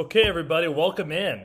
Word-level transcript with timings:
Okay, 0.00 0.22
everybody, 0.22 0.66
welcome 0.66 1.12
in. 1.12 1.44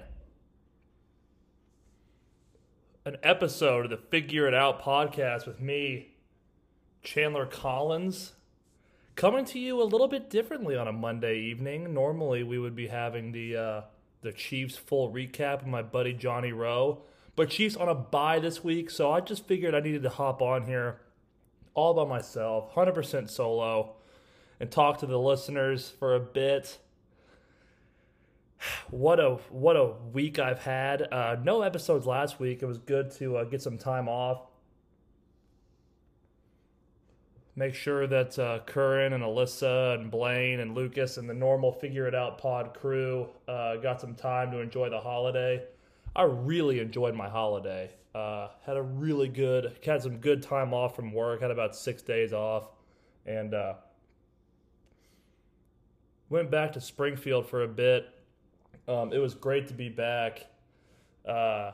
An 3.04 3.18
episode 3.22 3.84
of 3.84 3.92
the 3.92 3.98
Figure 3.98 4.48
It 4.48 4.54
Out 4.54 4.82
podcast 4.82 5.46
with 5.46 5.60
me, 5.60 6.14
Chandler 7.04 7.48
Collins, 7.48 8.32
coming 9.18 9.44
to 9.44 9.60
you 9.60 9.82
a 9.82 9.84
little 9.84 10.08
bit 10.08 10.30
differently 10.30 10.78
on 10.78 10.88
a 10.88 10.94
Monday 10.94 11.38
evening. 11.38 11.94
Normally, 11.94 12.44
we 12.44 12.58
would 12.58 12.78
be 12.78 12.88
having 12.88 13.34
the 13.34 13.58
uh, 13.58 13.82
the 14.22 14.32
Chiefs 14.32 14.78
full 14.78 15.12
recap 15.12 15.58
with 15.58 15.68
my 15.68 15.82
buddy 15.82 16.14
Johnny 16.14 16.54
Rowe, 16.54 17.02
but 17.36 17.50
Chiefs 17.50 17.76
on 17.76 17.90
a 17.90 17.94
bye 17.94 18.40
this 18.40 18.64
week, 18.64 18.90
so 18.90 19.12
I 19.12 19.20
just 19.20 19.46
figured 19.46 19.76
I 19.76 19.82
needed 19.82 20.04
to 20.04 20.10
hop 20.10 20.42
on 20.42 20.66
here 20.66 21.02
all 21.74 21.94
by 21.94 22.06
myself, 22.06 22.74
100% 22.74 23.30
solo, 23.30 23.98
and 24.62 24.72
talk 24.72 25.00
to 25.00 25.06
the 25.06 25.20
listeners 25.20 25.90
for 26.00 26.16
a 26.16 26.22
bit 26.22 26.78
what 28.90 29.20
a 29.20 29.38
what 29.50 29.76
a 29.76 29.94
week 30.14 30.40
I've 30.40 30.60
had. 30.60 31.12
Uh, 31.12 31.38
no 31.44 31.62
episodes 31.62 32.06
last 32.06 32.40
week. 32.40 32.62
It 32.62 32.66
was 32.66 32.78
good 32.78 33.12
to 33.12 33.38
uh, 33.38 33.44
get 33.46 33.62
some 33.62 33.78
time 33.78 34.08
off. 34.08 34.48
Make 37.58 37.74
sure 37.74 38.06
that 38.08 38.38
uh, 38.38 38.60
Curran 38.66 39.14
and 39.14 39.24
Alyssa 39.24 39.96
and 39.96 40.12
Blaine 40.12 40.60
and 40.60 40.76
Lucas 40.76 41.16
and 41.16 41.30
the 41.30 41.34
normal 41.34 41.72
Figure 41.72 42.06
It 42.06 42.14
Out 42.14 42.38
pod 42.38 42.74
crew 42.74 43.30
uh, 43.48 43.78
got 43.78 44.02
some 44.02 44.14
time 44.14 44.52
to 44.52 44.60
enjoy 44.60 44.90
the 44.90 45.00
holiday. 45.00 45.64
I 46.16 46.24
really 46.24 46.80
enjoyed 46.80 47.16
my 47.16 47.30
holiday. 47.30 47.92
Uh, 48.14 48.50
had 48.66 48.76
a 48.76 48.82
really 48.82 49.30
good, 49.30 49.78
had 49.86 50.02
some 50.02 50.18
good 50.18 50.42
time 50.42 50.74
off 50.74 50.96
from 50.98 51.14
work. 51.14 51.42
Had 51.42 51.52
about 51.52 51.76
six 51.76 52.02
days 52.02 52.34
off, 52.34 52.70
and 53.26 53.54
uh, 53.54 53.74
went 56.30 56.52
back 56.52 56.74
to 56.74 56.82
Springfield 56.82 57.48
for 57.48 57.64
a 57.64 57.68
bit 57.68 58.15
um, 58.88 59.14
it 59.14 59.20
was 59.20 59.34
great 59.34 59.68
to 59.68 59.74
be 59.74 59.90
back. 59.90 60.46
Uh, 61.28 61.72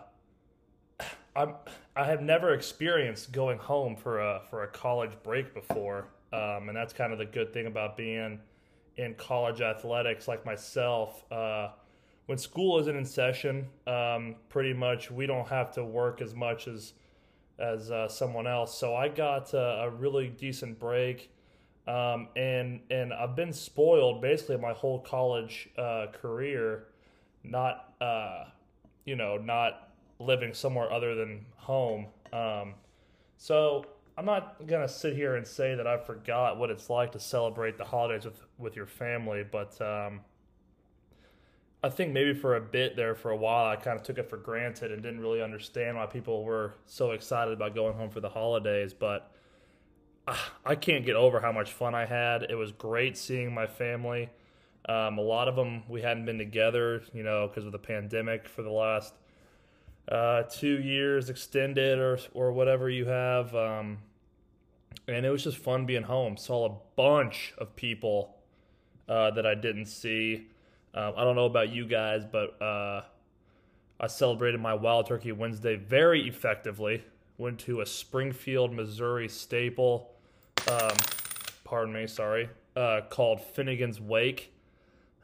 I'm 1.36 1.56
I 1.95 2.06
have 2.06 2.22
never 2.22 2.53
experienced 2.53 3.31
going 3.31 3.58
home 3.58 3.95
for 3.95 4.20
a 4.20 4.42
for 4.50 4.64
a 4.64 4.68
college 4.68 5.12
break 5.23 5.53
before, 5.53 6.08
um, 6.34 6.70
and 6.70 6.76
that's 6.76 6.94
kind 6.94 7.12
of 7.14 7.20
the 7.20 7.26
good 7.26 7.53
thing 7.53 7.68
about 7.68 7.98
being 7.98 8.40
in 8.98 9.16
college 9.16 9.62
athletics 9.62 10.28
like 10.28 10.45
myself. 10.45 11.23
Uh, 11.31 11.70
when 12.28 12.38
school 12.38 12.80
isn't 12.80 12.95
in 12.95 13.06
session, 13.06 13.68
um, 13.88 14.36
pretty 14.50 14.73
much 14.73 15.09
we 15.12 15.25
don't 15.25 15.48
have 15.48 15.72
to 15.73 15.84
work 15.84 16.22
as 16.22 16.34
much 16.34 16.68
as 16.68 16.94
as 17.59 17.92
uh, 17.92 18.08
someone 18.08 18.48
else. 18.48 18.78
So 18.78 18.96
I 18.96 19.08
got 19.08 19.53
a, 19.53 19.84
a 19.84 19.90
really 19.90 20.30
decent 20.30 20.80
break, 20.80 21.31
um, 21.88 22.28
and 22.36 22.81
and 22.90 23.14
I've 23.14 23.36
been 23.36 23.53
spoiled 23.53 24.22
basically 24.22 24.58
my 24.58 24.73
whole 24.73 25.00
college 25.00 25.70
uh, 25.78 26.08
career 26.12 26.88
not 27.44 27.94
uh, 28.02 28.45
you 29.06 29.16
know 29.16 29.38
not 29.38 29.89
living 30.20 30.53
somewhere 30.53 30.92
other 30.92 31.16
than 31.16 31.45
home. 31.56 32.08
Um, 32.31 32.75
so 33.38 33.86
I'm 34.17 34.25
not 34.25 34.67
gonna 34.67 34.88
sit 34.88 35.16
here 35.16 35.36
and 35.36 35.45
say 35.45 35.75
that 35.75 35.88
I 35.88 35.97
forgot 35.97 36.58
what 36.58 36.69
it's 36.69 36.89
like 36.89 37.12
to 37.14 37.19
celebrate 37.19 37.78
the 37.78 37.86
holidays 37.86 38.25
with 38.25 38.42
with 38.58 38.75
your 38.75 38.88
family, 38.88 39.44
but 39.50 39.80
um, 39.81 40.22
I 41.84 41.89
think 41.89 42.14
maybe 42.14 42.34
for 42.34 42.56
a 42.56 42.62
bit 42.62 42.95
there, 42.95 43.16
for 43.16 43.31
a 43.31 43.36
while, 43.36 43.66
I 43.66 43.75
kind 43.75 44.00
of 44.00 44.06
took 44.06 44.19
it 44.19 44.30
for 44.30 44.38
granted 44.38 44.92
and 44.92 45.02
didn't 45.02 45.19
really 45.19 45.42
understand 45.42 45.97
why 45.97 46.06
people 46.06 46.44
were 46.44 46.75
so 46.86 47.12
excited 47.12 47.53
about 47.53 47.73
going 47.73 47.95
home 47.95 48.12
for 48.12 48.19
the 48.19 48.30
holidays. 48.30 48.94
But 48.94 49.31
uh, 50.28 50.38
I 50.64 50.75
can't 50.75 51.06
get 51.06 51.16
over 51.16 51.39
how 51.39 51.52
much 51.52 51.73
fun 51.73 51.95
I 51.95 52.06
had. 52.06 52.44
It 52.44 52.56
was 52.56 52.72
great 52.72 53.17
seeing 53.17 53.52
my 53.52 53.66
family. 53.66 54.30
Um, 54.88 55.18
a 55.18 55.22
lot 55.22 55.48
of 55.48 55.56
them 55.56 55.84
we 55.88 56.02
hadn't 56.02 56.26
been 56.26 56.38
together, 56.38 57.04
you 57.14 57.24
know, 57.24 57.48
because 57.48 57.66
of 57.66 57.72
the 57.72 57.80
pandemic 57.80 58.48
for 58.48 58.64
the 58.64 58.72
last 58.72 59.14
uh, 60.09 60.44
two 60.44 60.80
years 60.81 61.30
extended 61.30 62.00
or 62.00 62.19
or 62.34 62.52
whatever 62.52 62.90
you 62.90 63.06
have. 63.06 63.53
Um, 63.56 64.00
and 65.08 65.25
it 65.25 65.30
was 65.30 65.44
just 65.44 65.58
fun 65.58 65.86
being 65.86 66.03
home. 66.03 66.38
Saw 66.38 66.66
a 66.66 66.75
bunch 66.96 67.53
of 67.58 67.75
people 67.75 68.36
uh, 69.08 69.31
that 69.31 69.46
I 69.46 69.56
didn't 69.56 69.86
see. 69.86 70.47
Um, 70.94 71.13
I 71.16 71.24
don't 71.24 71.36
know 71.36 71.46
about 71.46 71.69
you 71.69 71.86
guys, 71.86 72.24
but 72.30 72.62
uh, 72.62 73.03
I 74.00 74.08
celebrated 74.08 74.59
my 74.59 74.74
Wild 74.74 75.08
Turkey 75.08 75.31
Wednesday 75.31 75.75
very 75.75 76.28
effectively. 76.28 77.03
Went 77.38 77.59
to 77.62 77.81
a 77.81 77.86
Springfield, 77.86 78.74
Missouri 78.74 79.28
staple. 79.28 80.12
Um, 80.69 80.96
pardon 81.63 81.94
me, 81.94 82.08
sorry. 82.08 82.50
Uh, 82.75 83.02
called 83.09 83.42
Finnegan's 83.42 84.00
Wake. 84.00 84.53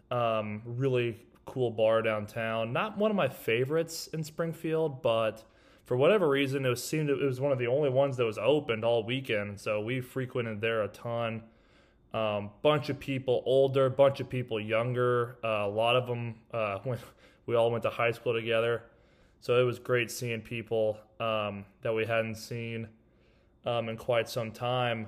Um, 0.09 0.61
really 0.65 1.17
cool 1.45 1.71
bar 1.71 2.01
downtown. 2.01 2.71
Not 2.71 2.97
one 2.97 3.09
of 3.11 3.17
my 3.17 3.27
favorites 3.27 4.07
in 4.13 4.23
Springfield, 4.23 5.01
but 5.01 5.43
for 5.85 5.95
whatever 5.95 6.27
reason, 6.27 6.65
it 6.65 6.69
was 6.69 6.83
seemed 6.83 7.09
it 7.09 7.19
was 7.19 7.39
one 7.39 7.51
of 7.51 7.57
the 7.57 7.67
only 7.67 7.89
ones 7.89 8.17
that 8.17 8.25
was 8.25 8.37
opened 8.37 8.83
all 8.83 9.03
weekend. 9.03 9.59
So 9.59 9.81
we 9.81 10.01
frequented 10.01 10.61
there 10.61 10.83
a 10.83 10.89
ton. 10.89 11.43
Um, 12.13 12.51
bunch 12.61 12.89
of 12.89 12.99
people 12.99 13.41
older, 13.45 13.89
bunch 13.89 14.19
of 14.19 14.29
people 14.29 14.59
younger. 14.59 15.37
Uh, 15.43 15.65
a 15.65 15.69
lot 15.69 15.95
of 15.95 16.07
them 16.07 16.35
uh, 16.53 16.79
went. 16.85 17.01
We 17.45 17.55
all 17.55 17.71
went 17.71 17.83
to 17.83 17.89
high 17.89 18.11
school 18.11 18.33
together, 18.33 18.83
so 19.39 19.59
it 19.61 19.63
was 19.63 19.79
great 19.79 20.11
seeing 20.11 20.41
people 20.41 20.97
um, 21.21 21.63
that 21.81 21.93
we 21.93 22.05
hadn't 22.05 22.35
seen 22.35 22.89
um, 23.65 23.87
in 23.87 23.95
quite 23.95 24.27
some 24.27 24.51
time. 24.51 25.07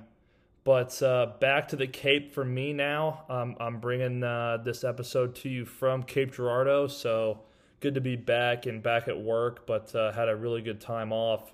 But 0.69 1.02
uh, 1.02 1.31
back 1.40 1.69
to 1.69 1.75
the 1.75 1.88
Cape 1.88 2.31
for 2.31 2.46
me 2.46 2.74
now. 2.74 3.24
Um, 3.28 3.56
I'm 3.59 3.80
bringing 3.80 4.24
uh, 4.24 4.59
this 4.63 4.84
episode 4.84 5.34
to 5.38 5.50
you 5.50 5.66
from 5.66 6.03
Cape 6.03 6.31
Girardeau. 6.31 6.85
So 6.85 7.40
good 7.80 7.96
to 7.96 8.02
be 8.02 8.16
back 8.16 8.68
and 8.68 8.84
back 8.84 9.07
at 9.07 9.19
work, 9.19 9.66
but 9.66 9.96
uh, 9.96 10.12
had 10.12 10.30
a 10.30 10.35
really 10.35 10.62
good 10.62 10.80
time 10.80 11.12
off. 11.12 11.52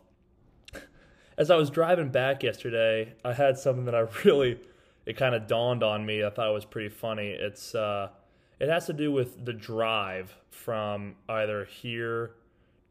As 1.38 1.50
I 1.50 1.56
was 1.56 1.70
driving 1.70 2.10
back 2.10 2.44
yesterday, 2.44 3.14
I 3.24 3.32
had 3.32 3.58
something 3.58 3.86
that 3.86 3.96
I 3.96 4.00
really, 4.26 4.60
it 5.06 5.16
kind 5.16 5.34
of 5.34 5.48
dawned 5.48 5.82
on 5.82 6.06
me. 6.06 6.22
I 6.22 6.30
thought 6.30 6.50
it 6.50 6.54
was 6.54 6.66
pretty 6.66 6.90
funny. 6.90 7.30
It's, 7.30 7.74
uh, 7.74 8.10
it 8.60 8.68
has 8.68 8.86
to 8.88 8.94
do 8.94 9.14
with 9.14 9.46
the 9.46 9.54
drive 9.54 10.36
from 10.50 11.16
either 11.30 11.64
here 11.64 12.32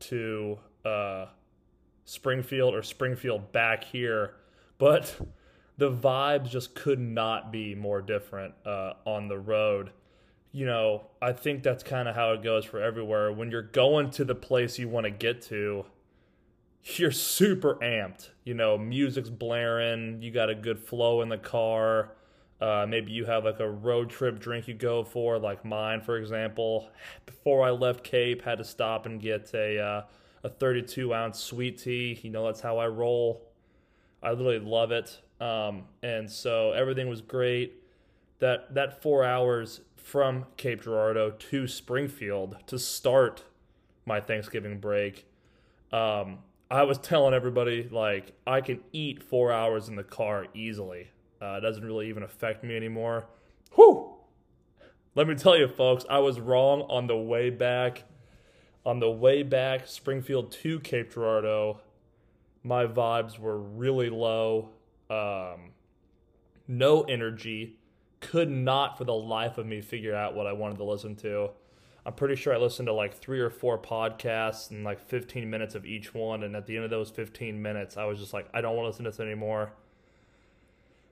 to 0.00 0.58
uh, 0.86 1.26
Springfield 2.06 2.74
or 2.74 2.82
Springfield 2.82 3.52
back 3.52 3.84
here. 3.84 4.36
But 4.78 5.14
the 5.76 5.90
vibes 5.90 6.50
just 6.50 6.74
could 6.74 7.00
not 7.00 7.50
be 7.50 7.74
more 7.74 8.00
different 8.00 8.54
uh, 8.64 8.94
on 9.04 9.28
the 9.28 9.38
road. 9.38 9.90
You 10.52 10.66
know, 10.66 11.06
I 11.20 11.32
think 11.32 11.62
that's 11.62 11.82
kind 11.82 12.08
of 12.08 12.14
how 12.14 12.32
it 12.32 12.42
goes 12.42 12.64
for 12.64 12.80
everywhere. 12.80 13.32
When 13.32 13.50
you're 13.50 13.62
going 13.62 14.10
to 14.12 14.24
the 14.24 14.36
place 14.36 14.78
you 14.78 14.88
want 14.88 15.04
to 15.04 15.10
get 15.10 15.42
to, 15.42 15.84
you're 16.96 17.10
super 17.10 17.74
amped. 17.76 18.30
You 18.44 18.54
know, 18.54 18.78
music's 18.78 19.30
blaring, 19.30 20.22
you 20.22 20.30
got 20.30 20.50
a 20.50 20.54
good 20.54 20.78
flow 20.78 21.22
in 21.22 21.28
the 21.28 21.38
car. 21.38 22.12
Uh, 22.60 22.86
maybe 22.88 23.10
you 23.10 23.24
have 23.24 23.44
like 23.44 23.58
a 23.58 23.68
road 23.68 24.10
trip 24.10 24.38
drink 24.38 24.68
you 24.68 24.74
go 24.74 25.02
for, 25.02 25.38
like 25.38 25.64
mine, 25.64 26.00
for 26.00 26.16
example. 26.16 26.88
Before 27.26 27.66
I 27.66 27.70
left 27.70 28.04
Cape, 28.04 28.42
had 28.42 28.58
to 28.58 28.64
stop 28.64 29.06
and 29.06 29.20
get 29.20 29.52
a 29.54 29.78
uh, 29.78 30.02
a 30.44 30.48
32 30.48 31.12
ounce 31.12 31.40
sweet 31.40 31.78
tea. 31.78 32.18
You 32.22 32.30
know, 32.30 32.46
that's 32.46 32.60
how 32.60 32.78
I 32.78 32.86
roll. 32.86 33.42
I 34.22 34.30
literally 34.30 34.60
love 34.60 34.92
it. 34.92 35.20
Um, 35.44 35.84
and 36.02 36.30
so 36.30 36.72
everything 36.72 37.06
was 37.08 37.20
great. 37.20 37.74
That 38.38 38.74
that 38.74 39.02
four 39.02 39.24
hours 39.24 39.82
from 39.96 40.46
Cape 40.56 40.82
Girardeau 40.82 41.32
to 41.32 41.66
Springfield 41.66 42.56
to 42.66 42.78
start 42.78 43.44
my 44.06 44.20
Thanksgiving 44.20 44.80
break, 44.80 45.26
um, 45.92 46.38
I 46.70 46.84
was 46.84 46.96
telling 46.96 47.34
everybody 47.34 47.86
like 47.90 48.32
I 48.46 48.62
can 48.62 48.80
eat 48.92 49.22
four 49.22 49.52
hours 49.52 49.88
in 49.88 49.96
the 49.96 50.02
car 50.02 50.46
easily. 50.54 51.08
Uh, 51.42 51.56
it 51.58 51.60
doesn't 51.60 51.84
really 51.84 52.08
even 52.08 52.22
affect 52.22 52.64
me 52.64 52.74
anymore. 52.74 53.26
Whew! 53.74 54.14
Let 55.14 55.28
me 55.28 55.34
tell 55.34 55.58
you, 55.58 55.68
folks, 55.68 56.06
I 56.08 56.20
was 56.20 56.40
wrong 56.40 56.82
on 56.88 57.06
the 57.06 57.16
way 57.16 57.50
back. 57.50 58.04
On 58.86 58.98
the 58.98 59.10
way 59.10 59.42
back, 59.42 59.86
Springfield 59.86 60.52
to 60.52 60.80
Cape 60.80 61.12
Girardeau, 61.12 61.80
my 62.62 62.86
vibes 62.86 63.38
were 63.38 63.58
really 63.58 64.08
low 64.08 64.70
um, 65.14 65.70
no 66.66 67.02
energy, 67.02 67.78
could 68.20 68.50
not 68.50 68.96
for 68.96 69.04
the 69.04 69.14
life 69.14 69.58
of 69.58 69.66
me 69.66 69.80
figure 69.80 70.14
out 70.14 70.34
what 70.34 70.46
I 70.46 70.52
wanted 70.52 70.78
to 70.78 70.84
listen 70.84 71.14
to. 71.16 71.50
I'm 72.06 72.14
pretty 72.14 72.36
sure 72.36 72.54
I 72.54 72.58
listened 72.58 72.86
to 72.86 72.92
like 72.92 73.14
three 73.14 73.40
or 73.40 73.50
four 73.50 73.78
podcasts 73.78 74.70
and 74.70 74.84
like 74.84 75.00
15 75.00 75.48
minutes 75.48 75.74
of 75.74 75.86
each 75.86 76.12
one. 76.12 76.42
And 76.42 76.54
at 76.54 76.66
the 76.66 76.76
end 76.76 76.84
of 76.84 76.90
those 76.90 77.10
15 77.10 77.60
minutes, 77.60 77.96
I 77.96 78.04
was 78.04 78.18
just 78.18 78.34
like, 78.34 78.48
I 78.52 78.60
don't 78.60 78.76
want 78.76 78.84
to 78.84 78.88
listen 78.88 79.04
to 79.04 79.10
this 79.10 79.20
anymore. 79.20 79.72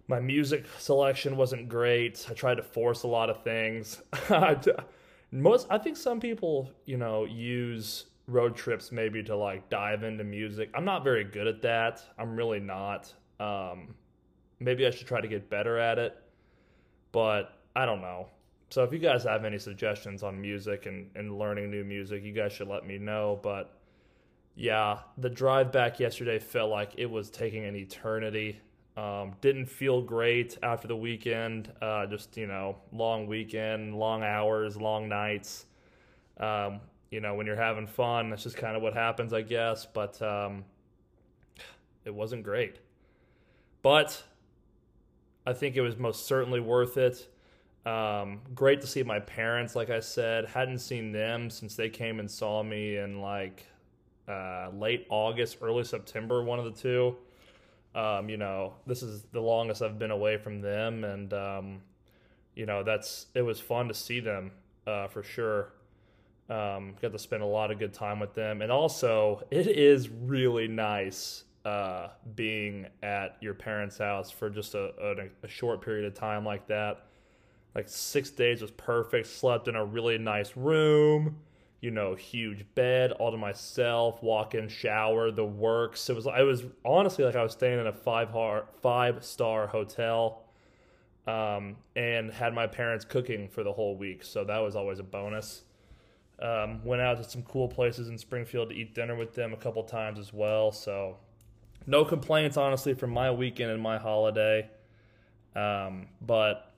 My 0.08 0.20
music 0.20 0.66
selection 0.78 1.36
wasn't 1.36 1.68
great. 1.68 2.26
I 2.28 2.34
tried 2.34 2.56
to 2.56 2.62
force 2.62 3.04
a 3.04 3.08
lot 3.08 3.30
of 3.30 3.42
things. 3.42 4.02
Most, 5.32 5.66
I 5.70 5.78
think 5.78 5.96
some 5.96 6.20
people, 6.20 6.70
you 6.84 6.98
know, 6.98 7.24
use 7.24 8.06
road 8.26 8.54
trips 8.54 8.92
maybe 8.92 9.22
to 9.22 9.34
like 9.34 9.70
dive 9.70 10.02
into 10.02 10.24
music. 10.24 10.70
I'm 10.74 10.84
not 10.84 11.04
very 11.04 11.24
good 11.24 11.46
at 11.46 11.62
that. 11.62 12.02
I'm 12.18 12.36
really 12.36 12.60
not. 12.60 13.12
Um, 13.42 13.94
maybe 14.60 14.86
I 14.86 14.90
should 14.90 15.06
try 15.06 15.20
to 15.20 15.28
get 15.28 15.50
better 15.50 15.78
at 15.78 15.98
it, 15.98 16.16
but 17.10 17.58
I 17.74 17.86
don't 17.86 18.00
know. 18.00 18.28
so 18.70 18.84
if 18.84 18.92
you 18.92 18.98
guys 18.98 19.24
have 19.24 19.44
any 19.44 19.58
suggestions 19.58 20.22
on 20.22 20.40
music 20.40 20.86
and, 20.86 21.10
and 21.14 21.38
learning 21.38 21.70
new 21.70 21.84
music, 21.84 22.22
you 22.22 22.32
guys 22.32 22.52
should 22.52 22.68
let 22.68 22.86
me 22.86 22.98
know. 22.98 23.40
But 23.42 23.74
yeah, 24.54 25.00
the 25.18 25.30
drive 25.30 25.72
back 25.72 25.98
yesterday 25.98 26.38
felt 26.38 26.70
like 26.70 26.92
it 26.96 27.10
was 27.10 27.30
taking 27.30 27.64
an 27.64 27.74
eternity. 27.74 28.60
Um, 28.96 29.32
didn't 29.40 29.66
feel 29.66 30.02
great 30.02 30.58
after 30.62 30.86
the 30.86 30.96
weekend. 30.96 31.72
Uh, 31.80 32.06
just 32.06 32.36
you 32.36 32.46
know, 32.46 32.76
long 32.92 33.26
weekend, 33.26 33.96
long 33.96 34.22
hours, 34.22 34.76
long 34.76 35.08
nights. 35.08 35.66
Um, 36.38 36.80
you 37.10 37.20
know, 37.20 37.34
when 37.34 37.46
you're 37.46 37.56
having 37.56 37.86
fun, 37.86 38.30
that's 38.30 38.42
just 38.44 38.56
kind 38.56 38.76
of 38.76 38.82
what 38.82 38.94
happens, 38.94 39.32
I 39.32 39.42
guess. 39.42 39.86
But 39.86 40.20
um, 40.22 40.64
it 42.04 42.14
wasn't 42.14 42.42
great. 42.42 42.78
But 43.82 44.22
I 45.44 45.52
think 45.52 45.76
it 45.76 45.80
was 45.80 45.96
most 45.96 46.26
certainly 46.26 46.60
worth 46.60 46.96
it. 46.96 47.28
Um, 47.84 48.40
great 48.54 48.80
to 48.82 48.86
see 48.86 49.02
my 49.02 49.18
parents, 49.18 49.74
like 49.74 49.90
I 49.90 50.00
said. 50.00 50.46
Hadn't 50.46 50.78
seen 50.78 51.10
them 51.10 51.50
since 51.50 51.74
they 51.74 51.88
came 51.88 52.20
and 52.20 52.30
saw 52.30 52.62
me 52.62 52.96
in 52.96 53.20
like 53.20 53.66
uh, 54.28 54.68
late 54.72 55.06
August, 55.10 55.58
early 55.60 55.82
September, 55.82 56.44
one 56.44 56.60
of 56.60 56.64
the 56.64 56.70
two. 56.70 57.16
Um, 57.94 58.28
you 58.28 58.36
know, 58.36 58.74
this 58.86 59.02
is 59.02 59.24
the 59.32 59.40
longest 59.40 59.82
I've 59.82 59.98
been 59.98 60.12
away 60.12 60.38
from 60.38 60.60
them, 60.60 61.04
and 61.04 61.34
um, 61.34 61.82
you 62.54 62.66
know, 62.66 62.82
that's 62.82 63.26
it 63.34 63.42
was 63.42 63.60
fun 63.60 63.88
to 63.88 63.94
see 63.94 64.20
them 64.20 64.52
uh, 64.86 65.08
for 65.08 65.22
sure. 65.22 65.72
Um, 66.48 66.94
got 67.00 67.12
to 67.12 67.18
spend 67.18 67.42
a 67.42 67.46
lot 67.46 67.70
of 67.70 67.78
good 67.78 67.92
time 67.92 68.20
with 68.20 68.34
them, 68.34 68.62
and 68.62 68.70
also 68.70 69.42
it 69.50 69.66
is 69.66 70.08
really 70.08 70.68
nice 70.68 71.44
uh, 71.64 72.08
being 72.34 72.86
at 73.02 73.36
your 73.40 73.54
parents' 73.54 73.98
house 73.98 74.30
for 74.30 74.50
just 74.50 74.74
a, 74.74 74.92
a, 75.00 75.46
a 75.46 75.48
short 75.48 75.80
period 75.80 76.04
of 76.04 76.14
time 76.14 76.44
like 76.44 76.66
that. 76.66 77.06
Like 77.74 77.88
six 77.88 78.30
days 78.30 78.60
was 78.60 78.70
perfect. 78.72 79.28
Slept 79.28 79.68
in 79.68 79.76
a 79.76 79.84
really 79.84 80.18
nice 80.18 80.56
room, 80.56 81.36
you 81.80 81.90
know, 81.90 82.14
huge 82.14 82.66
bed, 82.74 83.12
all 83.12 83.30
to 83.30 83.36
myself. 83.36 84.22
Walk 84.22 84.54
in, 84.54 84.68
shower, 84.68 85.30
the 85.30 85.44
works. 85.44 86.10
It 86.10 86.16
was. 86.16 86.26
I 86.26 86.42
was 86.42 86.64
honestly 86.84 87.24
like 87.24 87.36
I 87.36 87.42
was 87.42 87.52
staying 87.52 87.78
in 87.78 87.86
a 87.86 87.92
five 87.92 88.30
heart, 88.30 88.68
five 88.82 89.24
star 89.24 89.66
hotel, 89.66 90.42
um, 91.26 91.76
and 91.96 92.30
had 92.30 92.52
my 92.52 92.66
parents 92.66 93.04
cooking 93.04 93.48
for 93.48 93.62
the 93.62 93.72
whole 93.72 93.96
week. 93.96 94.22
So 94.22 94.44
that 94.44 94.58
was 94.58 94.76
always 94.76 94.98
a 94.98 95.04
bonus. 95.04 95.62
Um, 96.40 96.84
went 96.84 97.00
out 97.00 97.18
to 97.18 97.24
some 97.24 97.42
cool 97.42 97.68
places 97.68 98.08
in 98.08 98.18
Springfield 98.18 98.70
to 98.70 98.74
eat 98.74 98.94
dinner 98.94 99.14
with 99.14 99.32
them 99.32 99.52
a 99.52 99.56
couple 99.56 99.82
times 99.84 100.18
as 100.18 100.32
well. 100.32 100.72
So 100.72 101.16
no 101.86 102.04
complaints, 102.04 102.56
honestly, 102.56 102.94
from 102.94 103.10
my 103.10 103.30
weekend 103.30 103.70
and 103.70 103.82
my 103.82 103.98
holiday. 103.98 104.68
Um, 105.54 106.08
but 106.20 106.72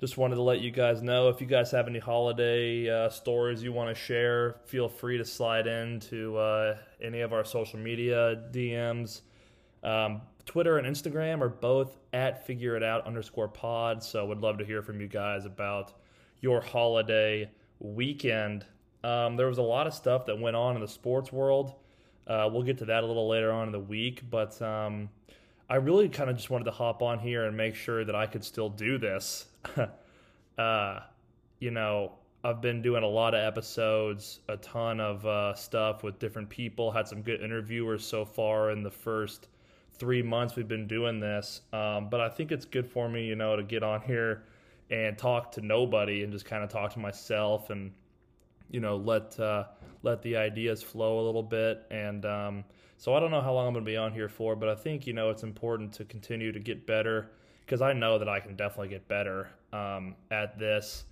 just 0.00 0.16
wanted 0.16 0.36
to 0.36 0.42
let 0.42 0.60
you 0.60 0.70
guys 0.70 1.02
know 1.02 1.28
if 1.28 1.40
you 1.40 1.46
guys 1.46 1.70
have 1.72 1.88
any 1.88 1.98
holiday 1.98 2.88
uh, 2.88 3.10
stories 3.10 3.62
you 3.62 3.72
want 3.72 3.94
to 3.94 4.00
share, 4.00 4.56
feel 4.64 4.88
free 4.88 5.18
to 5.18 5.24
slide 5.24 5.66
into 5.66 6.36
uh, 6.36 6.76
any 7.02 7.20
of 7.20 7.32
our 7.32 7.44
social 7.44 7.78
media 7.78 8.44
DMs. 8.52 9.22
Um, 9.82 10.22
Twitter 10.46 10.78
and 10.78 10.86
Instagram 10.86 11.40
are 11.42 11.48
both 11.48 11.98
at 12.12 12.46
figure 12.46 12.76
it 12.76 12.82
out 12.82 13.06
underscore 13.06 13.48
pod. 13.48 14.02
So 14.02 14.24
would 14.24 14.40
love 14.40 14.58
to 14.58 14.64
hear 14.64 14.82
from 14.82 15.00
you 15.00 15.08
guys 15.08 15.44
about 15.44 15.92
your 16.40 16.60
holiday 16.60 17.50
weekend. 17.80 18.64
Um, 19.04 19.36
there 19.36 19.46
was 19.46 19.58
a 19.58 19.62
lot 19.62 19.86
of 19.86 19.94
stuff 19.94 20.26
that 20.26 20.38
went 20.40 20.56
on 20.56 20.74
in 20.74 20.80
the 20.80 20.88
sports 20.88 21.32
world. 21.32 21.74
Uh, 22.28 22.48
we'll 22.52 22.62
get 22.62 22.78
to 22.78 22.84
that 22.84 23.02
a 23.02 23.06
little 23.06 23.26
later 23.26 23.50
on 23.50 23.66
in 23.66 23.72
the 23.72 23.80
week, 23.80 24.22
but 24.30 24.60
um, 24.60 25.08
I 25.70 25.76
really 25.76 26.08
kind 26.08 26.28
of 26.28 26.36
just 26.36 26.50
wanted 26.50 26.64
to 26.64 26.70
hop 26.70 27.02
on 27.02 27.18
here 27.18 27.46
and 27.46 27.56
make 27.56 27.74
sure 27.74 28.04
that 28.04 28.14
I 28.14 28.26
could 28.26 28.44
still 28.44 28.68
do 28.68 28.98
this. 28.98 29.46
uh, 30.58 31.00
you 31.58 31.70
know, 31.70 32.12
I've 32.44 32.60
been 32.60 32.82
doing 32.82 33.02
a 33.02 33.08
lot 33.08 33.34
of 33.34 33.40
episodes, 33.40 34.40
a 34.48 34.56
ton 34.58 35.00
of 35.00 35.26
uh, 35.26 35.54
stuff 35.54 36.02
with 36.02 36.18
different 36.18 36.48
people. 36.48 36.90
Had 36.90 37.08
some 37.08 37.22
good 37.22 37.40
interviewers 37.40 38.04
so 38.06 38.24
far 38.24 38.70
in 38.70 38.82
the 38.82 38.90
first 38.90 39.48
three 39.94 40.22
months 40.22 40.54
we've 40.54 40.68
been 40.68 40.86
doing 40.86 41.18
this. 41.18 41.62
Um, 41.72 42.08
but 42.08 42.20
I 42.20 42.28
think 42.28 42.52
it's 42.52 42.64
good 42.64 42.86
for 42.86 43.08
me, 43.08 43.24
you 43.24 43.34
know, 43.34 43.56
to 43.56 43.62
get 43.62 43.82
on 43.82 44.02
here 44.02 44.44
and 44.90 45.18
talk 45.18 45.52
to 45.52 45.60
nobody 45.60 46.22
and 46.22 46.32
just 46.32 46.44
kind 46.44 46.62
of 46.62 46.70
talk 46.70 46.92
to 46.92 46.98
myself 46.98 47.70
and 47.70 47.92
you 48.70 48.80
know 48.80 48.96
let 48.96 49.38
uh, 49.40 49.64
let 50.02 50.22
the 50.22 50.36
ideas 50.36 50.82
flow 50.82 51.20
a 51.20 51.24
little 51.24 51.42
bit. 51.42 51.84
And 51.90 52.24
um, 52.24 52.64
so 52.96 53.14
I 53.14 53.20
don't 53.20 53.30
know 53.30 53.40
how 53.40 53.52
long 53.52 53.68
I'm 53.68 53.72
going 53.72 53.84
to 53.84 53.90
be 53.90 53.96
on 53.96 54.12
here 54.12 54.28
for, 54.28 54.56
but 54.56 54.68
I 54.68 54.74
think 54.74 55.06
you 55.06 55.12
know 55.12 55.30
it's 55.30 55.42
important 55.42 55.92
to 55.94 56.04
continue 56.04 56.52
to 56.52 56.60
get 56.60 56.86
better 56.86 57.30
because 57.64 57.82
I 57.82 57.92
know 57.92 58.18
that 58.18 58.28
I 58.28 58.40
can 58.40 58.56
definitely 58.56 58.88
get 58.88 59.08
better 59.08 59.50
um, 59.72 60.14
at 60.30 60.58
this. 60.58 61.04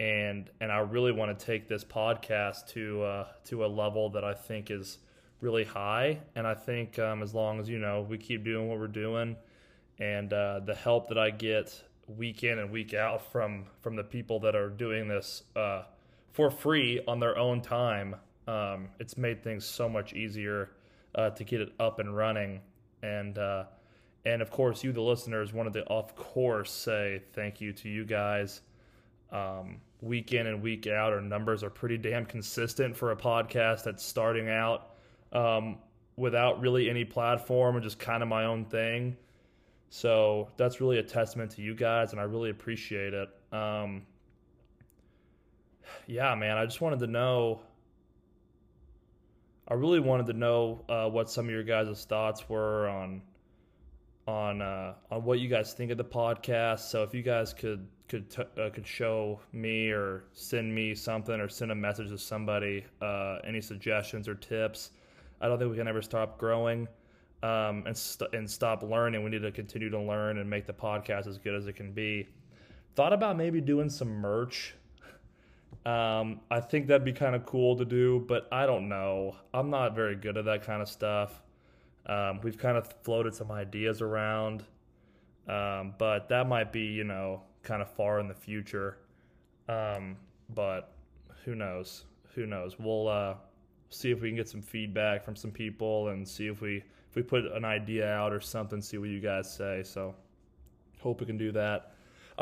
And 0.00 0.50
and 0.60 0.72
I 0.72 0.78
really 0.78 1.12
want 1.12 1.38
to 1.38 1.46
take 1.46 1.68
this 1.68 1.84
podcast 1.84 2.66
to 2.68 3.02
uh, 3.02 3.26
to 3.44 3.64
a 3.64 3.68
level 3.68 4.10
that 4.10 4.24
I 4.24 4.34
think 4.34 4.70
is 4.70 4.98
really 5.40 5.64
high. 5.64 6.20
And 6.34 6.46
I 6.46 6.54
think 6.54 6.98
um, 6.98 7.22
as 7.22 7.34
long 7.34 7.60
as 7.60 7.68
you 7.68 7.78
know 7.78 8.06
we 8.08 8.18
keep 8.18 8.44
doing 8.44 8.68
what 8.68 8.78
we're 8.78 8.86
doing, 8.86 9.36
and 9.98 10.32
uh, 10.32 10.60
the 10.60 10.74
help 10.74 11.08
that 11.08 11.18
I 11.18 11.30
get 11.30 11.82
week 12.08 12.42
in 12.42 12.58
and 12.58 12.70
week 12.70 12.94
out 12.94 13.30
from 13.30 13.66
from 13.80 13.96
the 13.96 14.02
people 14.02 14.40
that 14.40 14.56
are 14.56 14.68
doing 14.68 15.08
this 15.08 15.42
uh, 15.54 15.82
for 16.32 16.50
free 16.50 17.00
on 17.06 17.20
their 17.20 17.36
own 17.38 17.60
time. 17.60 18.16
Um, 18.46 18.88
it's 18.98 19.16
made 19.16 19.42
things 19.42 19.64
so 19.64 19.88
much 19.88 20.12
easier 20.14 20.70
uh, 21.14 21.30
to 21.30 21.44
get 21.44 21.60
it 21.60 21.72
up 21.78 21.98
and 21.98 22.16
running, 22.16 22.60
and 23.02 23.38
uh, 23.38 23.64
and 24.24 24.42
of 24.42 24.50
course, 24.50 24.82
you, 24.82 24.92
the 24.92 25.00
listeners, 25.00 25.52
wanted 25.52 25.74
to 25.74 25.84
of 25.84 26.14
course 26.16 26.70
say 26.70 27.22
thank 27.32 27.60
you 27.60 27.72
to 27.74 27.88
you 27.88 28.04
guys. 28.04 28.60
Um, 29.30 29.80
week 30.00 30.32
in 30.32 30.46
and 30.46 30.62
week 30.62 30.86
out, 30.86 31.12
our 31.12 31.20
numbers 31.20 31.62
are 31.62 31.70
pretty 31.70 31.96
damn 31.96 32.26
consistent 32.26 32.96
for 32.96 33.12
a 33.12 33.16
podcast 33.16 33.84
that's 33.84 34.04
starting 34.04 34.48
out 34.48 34.90
um, 35.32 35.78
without 36.16 36.60
really 36.60 36.90
any 36.90 37.04
platform 37.04 37.76
and 37.76 37.84
just 37.84 37.98
kind 37.98 38.22
of 38.22 38.28
my 38.28 38.44
own 38.44 38.64
thing. 38.64 39.16
So 39.90 40.48
that's 40.56 40.80
really 40.80 40.98
a 40.98 41.02
testament 41.02 41.52
to 41.52 41.62
you 41.62 41.74
guys, 41.74 42.12
and 42.12 42.20
I 42.20 42.24
really 42.24 42.50
appreciate 42.50 43.14
it. 43.14 43.28
Um, 43.52 44.02
yeah, 46.06 46.34
man, 46.34 46.56
I 46.56 46.64
just 46.64 46.80
wanted 46.80 47.00
to 47.00 47.06
know. 47.06 47.60
I 49.68 49.74
really 49.74 50.00
wanted 50.00 50.26
to 50.26 50.32
know 50.32 50.84
uh, 50.88 51.08
what 51.08 51.30
some 51.30 51.46
of 51.46 51.50
your 51.50 51.62
guys' 51.62 52.04
thoughts 52.04 52.48
were 52.48 52.88
on 52.88 53.22
on 54.26 54.62
uh, 54.62 54.94
on 55.10 55.24
what 55.24 55.40
you 55.40 55.48
guys 55.48 55.72
think 55.72 55.90
of 55.90 55.98
the 55.98 56.04
podcast. 56.04 56.80
So 56.90 57.02
if 57.02 57.14
you 57.14 57.22
guys 57.22 57.52
could 57.52 57.86
could 58.08 58.30
t- 58.30 58.42
uh, 58.60 58.70
could 58.70 58.86
show 58.86 59.40
me 59.52 59.90
or 59.90 60.24
send 60.32 60.74
me 60.74 60.94
something 60.94 61.40
or 61.40 61.48
send 61.48 61.72
a 61.72 61.74
message 61.74 62.08
to 62.08 62.18
somebody, 62.18 62.84
uh, 63.00 63.38
any 63.44 63.60
suggestions 63.60 64.28
or 64.28 64.34
tips, 64.34 64.90
I 65.40 65.48
don't 65.48 65.58
think 65.58 65.70
we 65.70 65.76
can 65.76 65.88
ever 65.88 66.02
stop 66.02 66.38
growing 66.38 66.86
um, 67.42 67.84
and 67.86 67.96
st- 67.96 68.32
and 68.34 68.48
stop 68.48 68.82
learning. 68.82 69.24
We 69.24 69.30
need 69.30 69.42
to 69.42 69.52
continue 69.52 69.90
to 69.90 69.98
learn 69.98 70.38
and 70.38 70.48
make 70.48 70.66
the 70.66 70.72
podcast 70.72 71.26
as 71.26 71.38
good 71.38 71.54
as 71.54 71.66
it 71.66 71.74
can 71.74 71.92
be. 71.92 72.28
Thought 72.94 73.12
about 73.12 73.36
maybe 73.36 73.60
doing 73.60 73.88
some 73.88 74.08
merch 74.08 74.74
um, 75.84 76.40
I 76.50 76.60
think 76.60 76.86
that'd 76.86 77.04
be 77.04 77.12
kind 77.12 77.34
of 77.34 77.44
cool 77.44 77.76
to 77.76 77.84
do, 77.84 78.24
but 78.28 78.48
I 78.52 78.66
don't 78.66 78.88
know. 78.88 79.36
I'm 79.52 79.70
not 79.70 79.94
very 79.94 80.14
good 80.14 80.36
at 80.36 80.44
that 80.44 80.64
kind 80.64 80.80
of 80.80 80.88
stuff. 80.88 81.42
Um, 82.06 82.40
we've 82.42 82.58
kind 82.58 82.76
of 82.76 82.92
floated 83.02 83.34
some 83.34 83.50
ideas 83.50 84.00
around, 84.00 84.64
um, 85.48 85.94
but 85.98 86.28
that 86.28 86.48
might 86.48 86.72
be, 86.72 86.82
you 86.82 87.04
know, 87.04 87.42
kind 87.62 87.82
of 87.82 87.90
far 87.90 88.20
in 88.20 88.28
the 88.28 88.34
future. 88.34 88.98
Um, 89.68 90.16
but 90.54 90.92
who 91.44 91.54
knows? 91.54 92.04
Who 92.34 92.46
knows? 92.46 92.78
We'll 92.78 93.08
uh, 93.08 93.34
see 93.90 94.10
if 94.10 94.20
we 94.20 94.28
can 94.28 94.36
get 94.36 94.48
some 94.48 94.62
feedback 94.62 95.24
from 95.24 95.36
some 95.36 95.50
people 95.50 96.08
and 96.08 96.26
see 96.26 96.46
if 96.46 96.60
we 96.60 96.82
if 97.10 97.16
we 97.16 97.22
put 97.22 97.44
an 97.44 97.64
idea 97.64 98.10
out 98.10 98.32
or 98.32 98.40
something. 98.40 98.80
See 98.80 98.98
what 98.98 99.10
you 99.10 99.20
guys 99.20 99.52
say. 99.52 99.82
So 99.84 100.14
hope 101.00 101.20
we 101.20 101.26
can 101.26 101.36
do 101.36 101.52
that. 101.52 101.92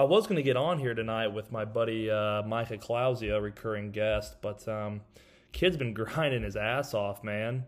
I 0.00 0.04
was 0.04 0.26
going 0.26 0.36
to 0.36 0.42
get 0.42 0.56
on 0.56 0.78
here 0.78 0.94
tonight 0.94 1.28
with 1.28 1.52
my 1.52 1.66
buddy 1.66 2.10
uh, 2.10 2.40
Micah 2.44 2.78
Clausia, 2.78 3.38
recurring 3.38 3.90
guest, 3.90 4.36
but 4.40 4.66
um, 4.66 5.02
kid's 5.52 5.76
been 5.76 5.92
grinding 6.02 6.42
his 6.42 6.56
ass 6.56 6.94
off, 6.94 7.22
man. 7.22 7.66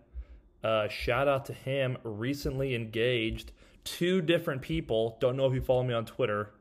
Uh, 0.65 0.89
shout 0.89 1.29
out 1.29 1.45
to 1.45 1.53
him. 1.53 1.99
Recently 2.05 2.75
engaged 2.75 3.53
two 3.85 4.23
different 4.23 4.63
people. 4.63 5.19
Don't 5.21 5.37
know 5.37 5.47
if 5.47 5.53
you 5.53 5.61
follow 5.61 5.83
me 5.83 5.93
on 5.93 6.07
Twitter. 6.07 6.55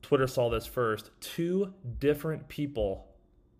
Twitter 0.00 0.26
saw 0.26 0.48
this 0.48 0.64
first. 0.64 1.10
Two 1.20 1.74
different 1.98 2.48
people 2.48 3.06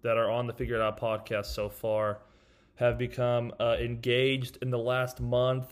that 0.00 0.16
are 0.16 0.30
on 0.30 0.46
the 0.46 0.54
Figure 0.54 0.76
It 0.76 0.80
Out 0.80 0.98
podcast 0.98 1.44
so 1.54 1.68
far 1.68 2.20
have 2.76 2.96
become 2.96 3.52
uh, 3.60 3.76
engaged 3.78 4.56
in 4.62 4.70
the 4.70 4.78
last 4.78 5.20
month. 5.20 5.66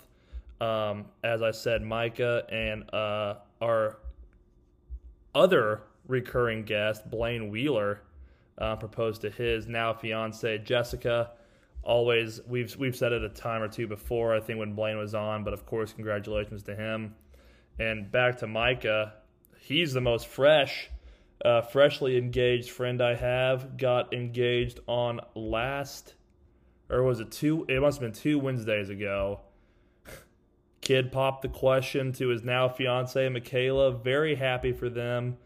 Um, 0.61 1.07
as 1.23 1.41
I 1.41 1.53
said, 1.53 1.81
Micah 1.81 2.43
and 2.51 2.85
uh, 2.93 3.37
our 3.63 3.97
other 5.35 5.83
recurring 6.07 6.65
guest, 6.65 7.09
Blaine 7.11 7.51
Wheeler, 7.51 8.01
uh, 8.59 8.77
proposed 8.77 9.23
to 9.23 9.31
his 9.31 9.67
now 9.67 9.93
fiance 9.93 10.59
Jessica. 10.59 11.31
Always, 11.83 12.41
we've 12.47 12.75
we've 12.77 12.97
said 12.97 13.13
it 13.13 13.23
a 13.23 13.29
time 13.29 13.63
or 13.63 13.69
two 13.69 13.87
before. 13.87 14.35
I 14.35 14.41
think 14.41 14.59
when 14.59 14.75
Blaine 14.75 14.97
was 14.97 15.15
on, 15.15 15.45
but 15.45 15.53
of 15.53 15.67
course, 15.67 15.93
congratulations 15.93 16.63
to 16.65 16.75
him. 16.75 17.15
And 17.79 18.11
back 18.11 18.39
to 18.39 18.47
Micah, 18.47 19.15
he's 19.59 19.93
the 19.93 20.01
most 20.01 20.27
fresh 20.27 20.91
uh, 21.45 21.61
freshly 21.61 22.17
engaged 22.17 22.71
friend 22.71 23.03
I 23.03 23.15
have 23.15 23.77
got 23.77 24.15
engaged 24.15 24.81
on 24.87 25.21
last, 25.35 26.15
or 26.89 27.03
was 27.03 27.21
it 27.21 27.31
two? 27.31 27.67
It 27.69 27.81
must 27.81 28.01
have 28.01 28.13
been 28.13 28.19
two 28.19 28.39
Wednesdays 28.39 28.89
ago. 28.89 29.41
Kid 30.85 31.11
popped 31.11 31.41
the 31.41 31.49
question 31.49 32.13
to 32.13 32.29
his 32.29 32.45
now 32.45 32.69
fiance 32.69 33.29
Michaela. 33.31 33.91
Very 33.91 34.35
happy 34.35 34.71
for 34.71 34.91
them. 34.91 35.39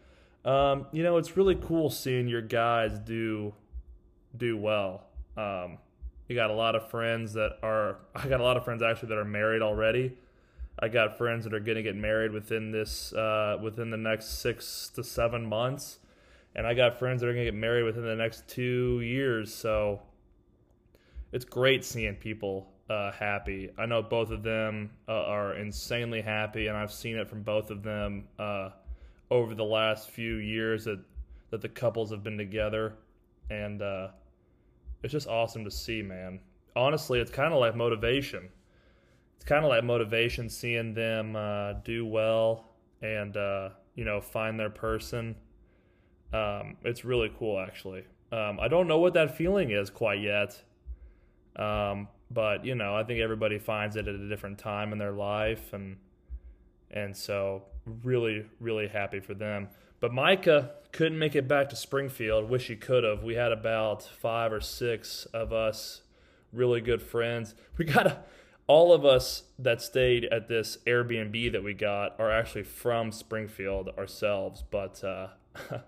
Um, 0.43 0.85
you 0.91 1.01
know, 1.01 1.17
it's 1.17 1.37
really 1.37 1.55
cool 1.55 1.89
seeing 1.89 2.27
your 2.27 2.41
guys 2.41 2.99
do 2.99 3.53
do 4.35 4.57
well. 4.57 5.05
Um, 5.37 5.77
you 6.27 6.35
got 6.35 6.49
a 6.49 6.53
lot 6.53 6.75
of 6.75 6.89
friends 6.89 7.33
that 7.33 7.57
are. 7.63 7.99
I 8.15 8.27
got 8.27 8.41
a 8.41 8.43
lot 8.43 8.57
of 8.57 8.65
friends 8.65 8.83
actually 8.83 9.09
that 9.09 9.17
are 9.17 9.25
married 9.25 9.61
already. 9.61 10.17
I 10.77 10.87
got 10.89 11.17
friends 11.17 11.43
that 11.45 11.53
are 11.53 11.59
going 11.59 11.75
to 11.75 11.83
get 11.83 11.95
married 11.95 12.31
within 12.31 12.71
this 12.71 13.13
uh, 13.13 13.57
within 13.61 13.89
the 13.89 13.97
next 13.97 14.39
six 14.39 14.91
to 14.95 15.03
seven 15.03 15.45
months, 15.45 15.99
and 16.53 16.67
I 16.67 16.73
got 16.73 16.99
friends 16.99 17.21
that 17.21 17.27
are 17.27 17.33
going 17.33 17.45
to 17.45 17.51
get 17.51 17.59
married 17.59 17.83
within 17.83 18.03
the 18.03 18.15
next 18.15 18.47
two 18.47 18.99
years. 19.01 19.53
So 19.53 20.01
it's 21.31 21.45
great 21.45 21.85
seeing 21.85 22.15
people 22.15 22.71
uh, 22.89 23.11
happy. 23.11 23.69
I 23.77 23.85
know 23.85 24.01
both 24.01 24.31
of 24.31 24.43
them 24.43 24.91
uh, 25.07 25.11
are 25.11 25.55
insanely 25.55 26.21
happy, 26.21 26.67
and 26.67 26.77
I've 26.77 26.91
seen 26.91 27.15
it 27.15 27.29
from 27.29 27.43
both 27.43 27.71
of 27.71 27.83
them 27.83 28.27
uh, 28.37 28.69
over 29.29 29.55
the 29.55 29.63
last 29.63 30.09
few 30.09 30.35
years 30.35 30.85
that 30.85 30.99
that 31.51 31.61
the 31.61 31.69
couples 31.69 32.11
have 32.11 32.23
been 32.23 32.37
together, 32.37 32.95
and 33.49 33.81
uh, 33.81 34.09
it's 35.03 35.11
just 35.11 35.27
awesome 35.27 35.63
to 35.65 35.71
see, 35.71 36.01
man. 36.01 36.39
Honestly, 36.75 37.19
it's 37.19 37.31
kind 37.31 37.53
of 37.53 37.59
like 37.59 37.75
motivation 37.75 38.49
it's 39.39 39.45
kind 39.45 39.63
of 39.63 39.69
like 39.69 39.85
motivation 39.85 40.49
seeing 40.49 40.93
them 40.93 41.33
uh, 41.33 41.71
do 41.85 42.05
well 42.05 42.65
and 43.01 43.37
uh, 43.37 43.69
you 43.95 44.03
know 44.03 44.19
find 44.19 44.59
their 44.59 44.69
person. 44.69 45.33
Um, 46.33 46.75
it's 46.83 47.05
really 47.05 47.31
cool, 47.39 47.57
actually. 47.57 48.03
Um, 48.33 48.59
I 48.59 48.67
don't 48.67 48.85
know 48.85 48.99
what 48.99 49.13
that 49.13 49.37
feeling 49.37 49.71
is 49.71 49.89
quite 49.89 50.19
yet, 50.19 50.61
um, 51.55 52.09
but 52.31 52.65
you 52.65 52.75
know, 52.75 52.95
I 52.95 53.03
think 53.03 53.19
everybody 53.19 53.59
finds 53.59 53.95
it 53.95 54.07
at 54.07 54.15
a 54.15 54.29
different 54.29 54.57
time 54.57 54.91
in 54.91 54.97
their 54.97 55.11
life, 55.11 55.73
and 55.73 55.97
and 56.91 57.15
so 57.15 57.63
really, 58.03 58.45
really 58.59 58.87
happy 58.87 59.19
for 59.19 59.33
them. 59.33 59.69
But 59.99 60.13
Micah 60.13 60.71
couldn't 60.91 61.19
make 61.19 61.35
it 61.35 61.47
back 61.47 61.69
to 61.69 61.75
Springfield. 61.75 62.49
Wish 62.49 62.67
he 62.67 62.75
could 62.75 63.03
have. 63.03 63.23
We 63.23 63.35
had 63.35 63.51
about 63.51 64.03
five 64.03 64.53
or 64.53 64.61
six 64.61 65.25
of 65.33 65.51
us 65.51 66.01
really 66.51 66.81
good 66.81 67.01
friends. 67.01 67.53
We 67.77 67.85
got 67.85 68.07
a 68.07 68.23
all 68.69 68.93
of 68.93 69.03
us 69.03 69.43
that 69.57 69.81
stayed 69.81 70.25
at 70.25 70.47
this 70.47 70.77
Airbnb 70.85 71.51
that 71.53 71.63
we 71.63 71.73
got 71.73 72.19
are 72.19 72.31
actually 72.31 72.61
from 72.63 73.11
Springfield 73.11 73.89
ourselves, 73.97 74.63
but 74.69 75.03
uh, 75.03 75.29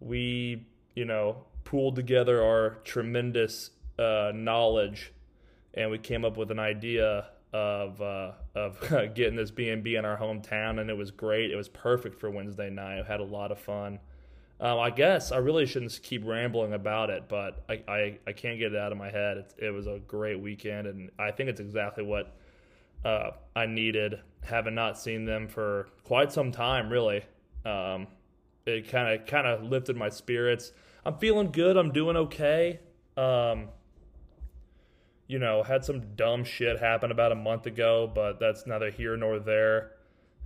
we, 0.00 0.66
you 0.96 1.04
know, 1.04 1.44
pooled 1.62 1.94
together 1.94 2.42
our 2.42 2.78
tremendous 2.82 3.70
uh, 3.96 4.32
knowledge, 4.34 5.12
and 5.74 5.90
we 5.90 5.98
came 5.98 6.24
up 6.24 6.36
with 6.36 6.50
an 6.50 6.58
idea 6.58 7.26
of 7.52 8.00
uh, 8.00 8.32
of 8.54 8.80
getting 9.14 9.36
this 9.36 9.50
B 9.50 9.68
and 9.68 9.82
B 9.82 9.96
in 9.96 10.04
our 10.04 10.16
hometown, 10.16 10.80
and 10.80 10.90
it 10.90 10.96
was 10.96 11.10
great. 11.10 11.50
It 11.50 11.56
was 11.56 11.68
perfect 11.68 12.18
for 12.18 12.30
Wednesday 12.30 12.70
night. 12.70 13.00
I 13.00 13.04
had 13.06 13.20
a 13.20 13.24
lot 13.24 13.52
of 13.52 13.58
fun. 13.58 14.00
Um, 14.60 14.78
I 14.78 14.90
guess 14.90 15.32
I 15.32 15.38
really 15.38 15.66
shouldn't 15.66 15.98
keep 16.02 16.24
rambling 16.24 16.72
about 16.72 17.10
it, 17.10 17.24
but 17.28 17.64
I, 17.68 17.82
I, 17.88 18.18
I 18.26 18.32
can't 18.32 18.58
get 18.58 18.72
it 18.72 18.78
out 18.78 18.92
of 18.92 18.98
my 18.98 19.10
head. 19.10 19.38
It, 19.38 19.54
it, 19.58 19.70
was 19.70 19.86
a 19.88 19.98
great 20.06 20.40
weekend, 20.40 20.86
and 20.86 21.10
I 21.18 21.32
think 21.32 21.50
it's 21.50 21.60
exactly 21.60 22.04
what 22.04 22.36
uh, 23.04 23.32
I 23.56 23.66
needed, 23.66 24.20
having 24.44 24.74
not 24.74 24.96
seen 24.96 25.24
them 25.24 25.48
for 25.48 25.88
quite 26.04 26.32
some 26.32 26.52
time, 26.52 26.88
really. 26.88 27.24
Um, 27.64 28.06
it 28.64 28.88
kind 28.88 29.20
of 29.20 29.26
kind 29.26 29.46
of 29.46 29.64
lifted 29.64 29.96
my 29.96 30.08
spirits. 30.08 30.72
I'm 31.04 31.18
feeling 31.18 31.50
good. 31.50 31.76
I'm 31.76 31.92
doing 31.92 32.16
okay. 32.16 32.80
Um, 33.16 33.68
you 35.34 35.40
know, 35.40 35.64
had 35.64 35.84
some 35.84 36.00
dumb 36.14 36.44
shit 36.44 36.78
happen 36.78 37.10
about 37.10 37.32
a 37.32 37.34
month 37.34 37.66
ago, 37.66 38.08
but 38.14 38.38
that's 38.38 38.68
neither 38.68 38.88
here 38.88 39.16
nor 39.16 39.40
there. 39.40 39.90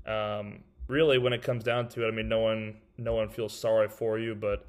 Um, 0.07 0.61
really, 0.87 1.18
when 1.18 1.35
it 1.35 1.42
comes 1.42 1.62
down 1.62 1.90
to 1.90 2.07
it, 2.07 2.09
I 2.09 2.11
mean, 2.11 2.26
no 2.26 2.38
one 2.38 2.76
no 2.97 3.12
one 3.12 3.28
feels 3.28 3.52
sorry 3.52 3.90
for 3.90 4.18
you, 4.18 4.35
but 4.35 4.64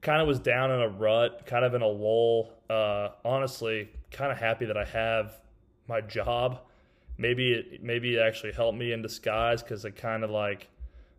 kind 0.00 0.22
of 0.22 0.28
was 0.28 0.38
down 0.38 0.70
in 0.70 0.80
a 0.80 0.88
rut, 0.88 1.44
kind 1.46 1.64
of 1.64 1.74
in 1.74 1.82
a 1.82 1.88
lull. 1.88 2.52
Uh, 2.70 3.08
honestly, 3.24 3.88
kind 4.12 4.30
of 4.30 4.38
happy 4.38 4.64
that 4.66 4.76
I 4.76 4.84
have 4.84 5.40
my 5.88 6.00
job. 6.00 6.60
Maybe 7.18 7.54
it 7.54 7.82
maybe 7.82 8.14
it 8.14 8.20
actually 8.20 8.52
helped 8.52 8.78
me 8.78 8.92
in 8.92 9.02
disguise 9.02 9.60
because 9.60 9.84
it 9.84 9.96
kind 9.96 10.22
of 10.22 10.30
like 10.30 10.68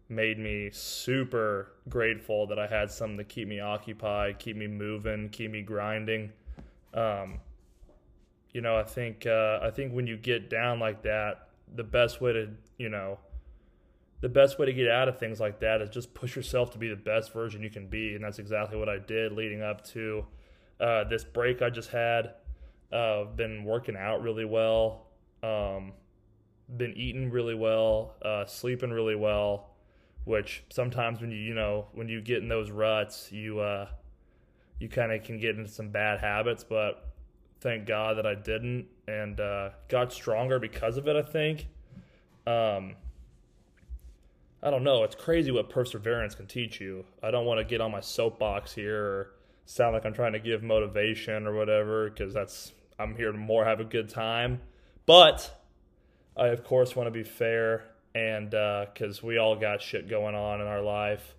made 0.07 0.39
me 0.39 0.69
super 0.71 1.73
grateful 1.89 2.47
that 2.47 2.57
I 2.57 2.67
had 2.67 2.89
something 2.89 3.17
to 3.17 3.25
keep 3.25 3.49
me 3.49 3.59
occupied, 3.59 4.39
keep 4.39 4.55
me 4.55 4.67
moving, 4.67 5.27
keep 5.27 5.51
me 5.51 5.61
grinding. 5.61 6.31
Um, 6.93 7.41
you 8.55 8.61
know, 8.61 8.77
I 8.77 8.83
think 8.83 9.25
uh, 9.27 9.59
I 9.61 9.69
think 9.69 9.91
when 9.91 10.07
you 10.07 10.15
get 10.15 10.49
down 10.49 10.79
like 10.79 11.03
that, 11.03 11.49
the 11.75 11.83
best 11.83 12.21
way 12.21 12.31
to 12.31 12.51
you 12.77 12.87
know 12.87 13.19
the 14.21 14.29
best 14.29 14.57
way 14.57 14.65
to 14.65 14.71
get 14.71 14.89
out 14.89 15.09
of 15.09 15.19
things 15.19 15.41
like 15.41 15.59
that 15.59 15.81
is 15.81 15.89
just 15.89 16.13
push 16.13 16.37
yourself 16.37 16.71
to 16.71 16.77
be 16.77 16.87
the 16.87 16.95
best 16.95 17.33
version 17.33 17.61
you 17.61 17.69
can 17.69 17.87
be. 17.87 18.15
And 18.15 18.23
that's 18.23 18.39
exactly 18.39 18.77
what 18.77 18.87
I 18.87 18.97
did 18.97 19.33
leading 19.33 19.61
up 19.61 19.83
to 19.87 20.25
uh, 20.79 21.03
this 21.03 21.25
break 21.25 21.61
I 21.61 21.69
just 21.69 21.89
had. 21.89 22.35
Uh, 22.93 23.25
been 23.25 23.65
working 23.65 23.97
out 23.97 24.21
really 24.21 24.45
well, 24.45 25.07
um, 25.43 25.91
been 26.77 26.93
eating 26.95 27.29
really 27.31 27.55
well, 27.55 28.15
uh, 28.21 28.45
sleeping 28.45 28.89
really 28.89 29.17
well. 29.17 29.71
Which 30.23 30.63
sometimes 30.69 31.19
when 31.19 31.29
you 31.29 31.39
you 31.39 31.53
know 31.53 31.87
when 31.91 32.07
you 32.07 32.21
get 32.21 32.37
in 32.37 32.47
those 32.47 32.71
ruts, 32.71 33.33
you 33.33 33.59
uh, 33.59 33.89
you 34.79 34.87
kind 34.87 35.11
of 35.11 35.23
can 35.23 35.41
get 35.41 35.57
into 35.57 35.69
some 35.69 35.89
bad 35.89 36.21
habits. 36.21 36.63
But 36.63 37.14
thank 37.65 37.87
God 37.87 38.17
that 38.17 38.27
I 38.27 38.35
didn't, 38.35 38.85
and 39.07 39.39
uh, 39.39 39.71
got 39.89 40.13
stronger 40.13 40.59
because 40.59 40.97
of 40.97 41.07
it. 41.07 41.15
I 41.15 41.23
think. 41.23 41.67
Um, 42.45 42.95
I 44.61 44.69
don't 44.69 44.83
know. 44.83 45.03
It's 45.03 45.15
crazy 45.15 45.49
what 45.49 45.71
perseverance 45.71 46.35
can 46.35 46.45
teach 46.45 46.79
you. 46.79 47.05
I 47.23 47.31
don't 47.31 47.45
want 47.45 47.59
to 47.59 47.65
get 47.65 47.81
on 47.81 47.91
my 47.91 48.01
soapbox 48.01 48.73
here 48.73 49.03
or 49.03 49.31
sound 49.65 49.93
like 49.93 50.05
I'm 50.05 50.13
trying 50.13 50.33
to 50.33 50.39
give 50.39 50.61
motivation 50.61 51.47
or 51.47 51.55
whatever 51.55 52.09
because 52.09 52.35
that's 52.35 52.71
I'm 52.99 53.15
here 53.15 53.31
to 53.31 53.37
more 53.37 53.65
have 53.65 53.79
a 53.79 53.83
good 53.83 54.09
time. 54.09 54.61
But 55.07 55.51
I 56.37 56.47
of 56.47 56.63
course 56.63 56.95
want 56.95 57.07
to 57.07 57.11
be 57.11 57.23
fair 57.23 57.85
and 58.13 58.51
because 58.51 59.23
uh, 59.23 59.27
we 59.27 59.39
all 59.39 59.55
got 59.55 59.81
shit 59.81 60.07
going 60.07 60.35
on 60.35 60.61
in 60.61 60.67
our 60.67 60.81
life. 60.81 61.35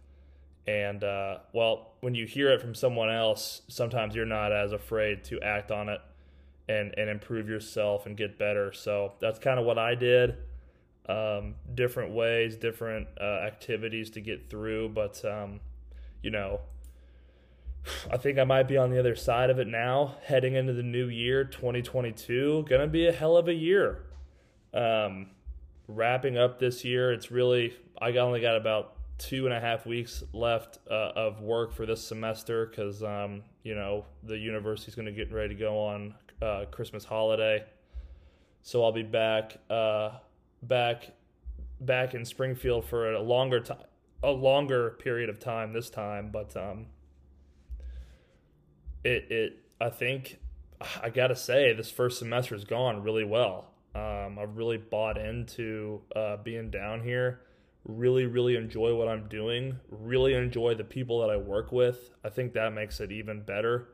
And 0.66 1.04
uh, 1.04 1.38
well, 1.52 1.92
when 2.00 2.16
you 2.16 2.26
hear 2.26 2.50
it 2.50 2.60
from 2.60 2.74
someone 2.74 3.10
else, 3.10 3.62
sometimes 3.68 4.16
you're 4.16 4.26
not 4.26 4.52
as 4.52 4.72
afraid 4.72 5.22
to 5.24 5.40
act 5.40 5.70
on 5.70 5.88
it 5.88 6.00
and 6.68 6.94
and 6.96 7.08
improve 7.08 7.48
yourself 7.48 8.06
and 8.06 8.16
get 8.16 8.38
better. 8.38 8.72
So 8.72 9.12
that's 9.20 9.38
kind 9.38 9.58
of 9.58 9.64
what 9.64 9.78
I 9.78 9.94
did 9.94 10.36
um, 11.08 11.54
different 11.74 12.12
ways, 12.12 12.56
different 12.56 13.08
uh, 13.20 13.40
activities 13.46 14.10
to 14.10 14.20
get 14.20 14.50
through. 14.50 14.90
But, 14.90 15.24
um, 15.24 15.60
you 16.22 16.30
know, 16.30 16.60
I 18.12 18.16
think 18.16 18.38
I 18.38 18.44
might 18.44 18.64
be 18.68 18.76
on 18.76 18.90
the 18.90 18.98
other 18.98 19.14
side 19.14 19.50
of 19.50 19.58
it 19.58 19.68
now, 19.68 20.16
heading 20.24 20.54
into 20.54 20.72
the 20.72 20.82
new 20.82 21.08
year, 21.08 21.44
2022. 21.44 22.66
Going 22.68 22.80
to 22.80 22.86
be 22.86 23.06
a 23.06 23.12
hell 23.12 23.36
of 23.36 23.48
a 23.48 23.54
year. 23.54 24.02
Um, 24.74 25.28
wrapping 25.88 26.36
up 26.36 26.58
this 26.58 26.84
year, 26.84 27.12
it's 27.12 27.30
really, 27.30 27.74
I 28.00 28.10
only 28.16 28.40
got 28.40 28.56
about 28.56 28.94
two 29.18 29.46
and 29.46 29.54
a 29.54 29.60
half 29.60 29.86
weeks 29.86 30.22
left 30.34 30.78
uh, 30.90 31.12
of 31.16 31.40
work 31.40 31.72
for 31.72 31.86
this 31.86 32.02
semester 32.04 32.66
because, 32.66 33.02
um, 33.02 33.42
you 33.62 33.74
know, 33.74 34.04
the 34.24 34.36
university's 34.36 34.94
going 34.94 35.06
to 35.06 35.12
get 35.12 35.32
ready 35.32 35.54
to 35.54 35.60
go 35.60 35.78
on 35.78 36.14
uh, 36.42 36.64
Christmas 36.70 37.04
holiday. 37.04 37.64
So 38.62 38.84
I'll 38.84 38.92
be 38.92 39.02
back 39.02 39.58
uh, 39.70 40.10
back 40.62 41.12
back 41.80 42.14
in 42.14 42.24
Springfield 42.24 42.84
for 42.84 43.12
a 43.12 43.20
longer 43.20 43.60
time, 43.60 43.84
a 44.22 44.30
longer 44.30 44.96
period 44.98 45.28
of 45.28 45.38
time 45.38 45.72
this 45.72 45.90
time. 45.90 46.30
But 46.32 46.56
um, 46.56 46.86
it 49.04 49.30
it 49.30 49.58
I 49.80 49.90
think 49.90 50.38
I 51.02 51.10
gotta 51.10 51.36
say 51.36 51.72
this 51.72 51.90
first 51.90 52.18
semester 52.18 52.54
has 52.54 52.64
gone 52.64 53.02
really 53.02 53.24
well. 53.24 53.72
Um, 53.94 54.38
I've 54.38 54.56
really 54.56 54.76
bought 54.76 55.16
into 55.16 56.02
uh, 56.14 56.36
being 56.38 56.70
down 56.70 57.02
here. 57.02 57.40
Really, 57.84 58.26
really 58.26 58.56
enjoy 58.56 58.94
what 58.94 59.08
I'm 59.08 59.28
doing. 59.28 59.78
Really 59.90 60.34
enjoy 60.34 60.74
the 60.74 60.84
people 60.84 61.20
that 61.20 61.30
I 61.30 61.36
work 61.36 61.72
with. 61.72 62.10
I 62.24 62.28
think 62.28 62.52
that 62.54 62.72
makes 62.74 63.00
it 63.00 63.12
even 63.12 63.42
better. 63.42 63.88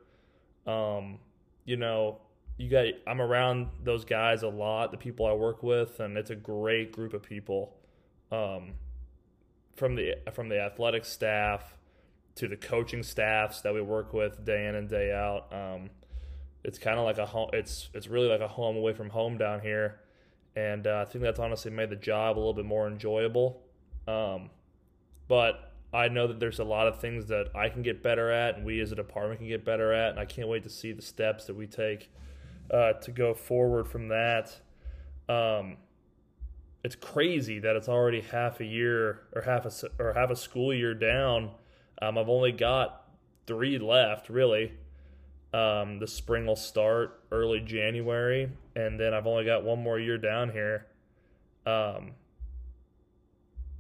Um, 0.67 1.19
you 1.65 1.77
know, 1.77 2.21
you 2.63 2.71
got 2.71 2.87
I'm 3.09 3.21
around 3.21 3.69
those 3.83 4.05
guys 4.05 4.45
a 4.45 4.49
lot, 4.49 4.93
the 4.93 4.97
people 4.97 5.27
I 5.27 5.33
work 5.33 5.65
with, 5.65 5.99
and 5.99 6.17
it's 6.17 6.31
a 6.31 6.37
great 6.37 6.93
group 6.93 7.13
of 7.13 7.23
people. 7.23 7.77
Um, 8.31 8.75
from 9.75 9.97
the 9.97 10.15
from 10.33 10.49
the 10.49 10.61
athletic 10.61 11.05
staff 11.05 11.77
to 12.37 12.47
the 12.47 12.57
coaching 12.57 13.03
staffs 13.03 13.63
that 13.63 13.75
we 13.75 13.83
work 13.83 14.15
with 14.15 14.45
day 14.45 14.69
in 14.69 14.77
and 14.77 14.89
day 14.89 15.13
out. 15.13 15.53
Um, 15.53 15.91
it's 16.63 16.79
kind 16.79 16.99
of 16.99 17.05
like 17.05 17.19
a 17.19 17.27
home. 17.27 17.51
It's 17.53 17.91
it's 17.95 18.07
really 18.07 18.29
like 18.29 18.41
a 18.41 18.49
home 18.49 18.77
away 18.77 18.93
from 18.93 19.11
home 19.11 19.39
down 19.39 19.61
here, 19.61 20.01
and 20.55 20.87
uh, 20.87 21.05
I 21.07 21.11
think 21.11 21.25
that's 21.25 21.41
honestly 21.41 21.73
made 21.73 21.91
the 21.91 21.97
job 21.97 22.37
a 22.37 22.39
little 22.39 22.55
bit 22.55 22.65
more 22.65 22.87
enjoyable. 22.87 23.61
Um, 24.07 24.51
but 25.27 25.73
I 25.93 26.09
know 26.09 26.29
that 26.29 26.39
there's 26.39 26.61
a 26.61 26.65
lot 26.65 26.87
of 26.87 27.01
things 27.01 27.27
that 27.27 27.49
I 27.57 27.71
can 27.71 27.83
get 27.83 28.05
better 28.05 28.31
at, 28.31 28.57
and 28.57 28.65
we 28.65 28.81
as 28.81 28.93
a 28.93 28.97
department 28.97 29.41
can 29.41 29.49
get 29.49 29.65
better 29.65 29.93
at, 29.93 30.11
and 30.11 30.21
I 30.21 30.27
can't 30.27 30.47
wait 30.47 30.63
to 30.63 30.71
see 30.71 30.93
the 30.93 31.03
steps 31.03 31.47
that 31.47 31.57
we 31.57 31.67
take 31.67 32.09
uh, 32.71 32.95
to 32.95 33.11
go 33.11 33.35
forward 33.35 33.89
from 33.89 34.09
that. 34.09 34.61
Um, 35.29 35.77
it's 36.85 36.97
crazy 36.97 37.61
that 37.61 37.77
it's 37.77 37.89
already 37.89 38.21
half 38.21 38.61
a 38.61 38.65
year 38.65 39.23
or 39.35 39.43
half 39.43 39.67
a 39.67 39.73
or 39.99 40.13
half 40.15 40.31
a 40.31 40.37
school 40.37 40.75
year 40.75 40.95
down. 40.95 41.53
Um, 42.01 42.19
I've 42.19 42.29
only 42.29 42.53
got 42.53 43.09
three 43.47 43.79
left, 43.79 44.29
really. 44.29 44.73
Um, 45.55 45.99
the 45.99 46.07
spring 46.07 46.47
will 46.47 46.57
start 46.57 47.21
early 47.31 47.61
January, 47.61 48.51
and 48.75 48.99
then 48.99 49.13
I've 49.13 49.27
only 49.27 49.45
got 49.45 49.65
one 49.65 49.83
more 49.83 49.99
year 49.99 50.19
down 50.19 50.51
here. 50.51 50.87
Um, 51.67 52.13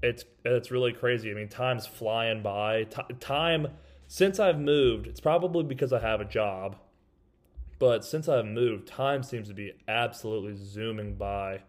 it's 0.02 0.24
it's 0.44 0.70
really 0.70 0.92
crazy. 0.92 1.30
I 1.30 1.34
mean, 1.34 1.48
time's 1.48 1.86
flying 1.86 2.42
by. 2.42 2.84
T- 2.84 3.14
time 3.20 3.68
since 4.06 4.38
I've 4.38 4.60
moved, 4.60 5.06
it's 5.06 5.20
probably 5.20 5.64
because 5.64 5.92
I 5.92 6.00
have 6.00 6.20
a 6.20 6.24
job, 6.24 6.76
but 7.82 8.04
since 8.04 8.28
I've 8.28 8.46
moved, 8.46 8.86
time 8.86 9.24
seems 9.24 9.48
to 9.48 9.54
be 9.54 9.72
absolutely 9.88 10.54
zooming 10.54 11.16
by. 11.16 11.62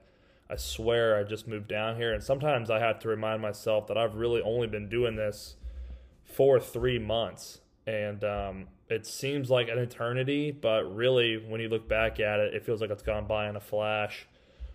I 0.48 0.58
swear 0.58 1.18
I 1.18 1.24
just 1.24 1.48
moved 1.48 1.68
down 1.68 1.96
here, 1.96 2.14
and 2.14 2.22
sometimes 2.22 2.70
I 2.70 2.78
have 2.78 3.00
to 3.00 3.08
remind 3.08 3.42
myself 3.42 3.88
that 3.88 3.98
I've 3.98 4.14
really 4.14 4.40
only 4.44 4.68
been 4.68 4.90
doing 4.90 5.16
this 5.16 5.56
for 6.24 6.60
three 6.60 7.00
months, 7.00 7.62
and 7.88 8.24
um, 8.24 8.68
it 8.90 9.08
seems 9.08 9.50
like 9.50 9.70
an 9.70 9.80
eternity, 9.80 10.52
but 10.52 10.84
really, 10.84 11.38
when 11.38 11.60
you 11.60 11.68
look 11.68 11.90
back 11.90 12.20
at 12.20 12.40
it, 12.40 12.54
it 12.54 12.64
feels 12.64 12.80
like 12.80 12.92
it's 12.92 13.02
gone 13.02 13.26
by 13.26 13.50
in 13.50 13.56
a 13.56 13.60
flash. 13.60 14.28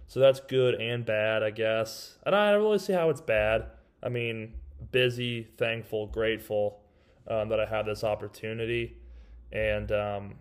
So 0.09 0.19
that's 0.19 0.41
good 0.41 0.75
and 0.75 1.07
bad, 1.07 1.45
I 1.45 1.51
guess. 1.51 2.19
And 2.27 2.35
I 2.35 2.51
don't 2.51 2.63
really 2.63 2.81
see 2.81 2.95
how 2.95 3.11
it's 3.11 3.21
bad. 3.21 3.67
I 4.03 4.09
mean, 4.09 4.55
busy, 4.91 5.45
thankful, 5.57 6.09
grateful 6.09 6.81
um, 7.29 7.49
that 7.51 7.61
I 7.61 7.67
have 7.67 7.87
this 7.87 8.03
opportunity. 8.03 8.97
And 9.53 9.93
um, 9.93 10.35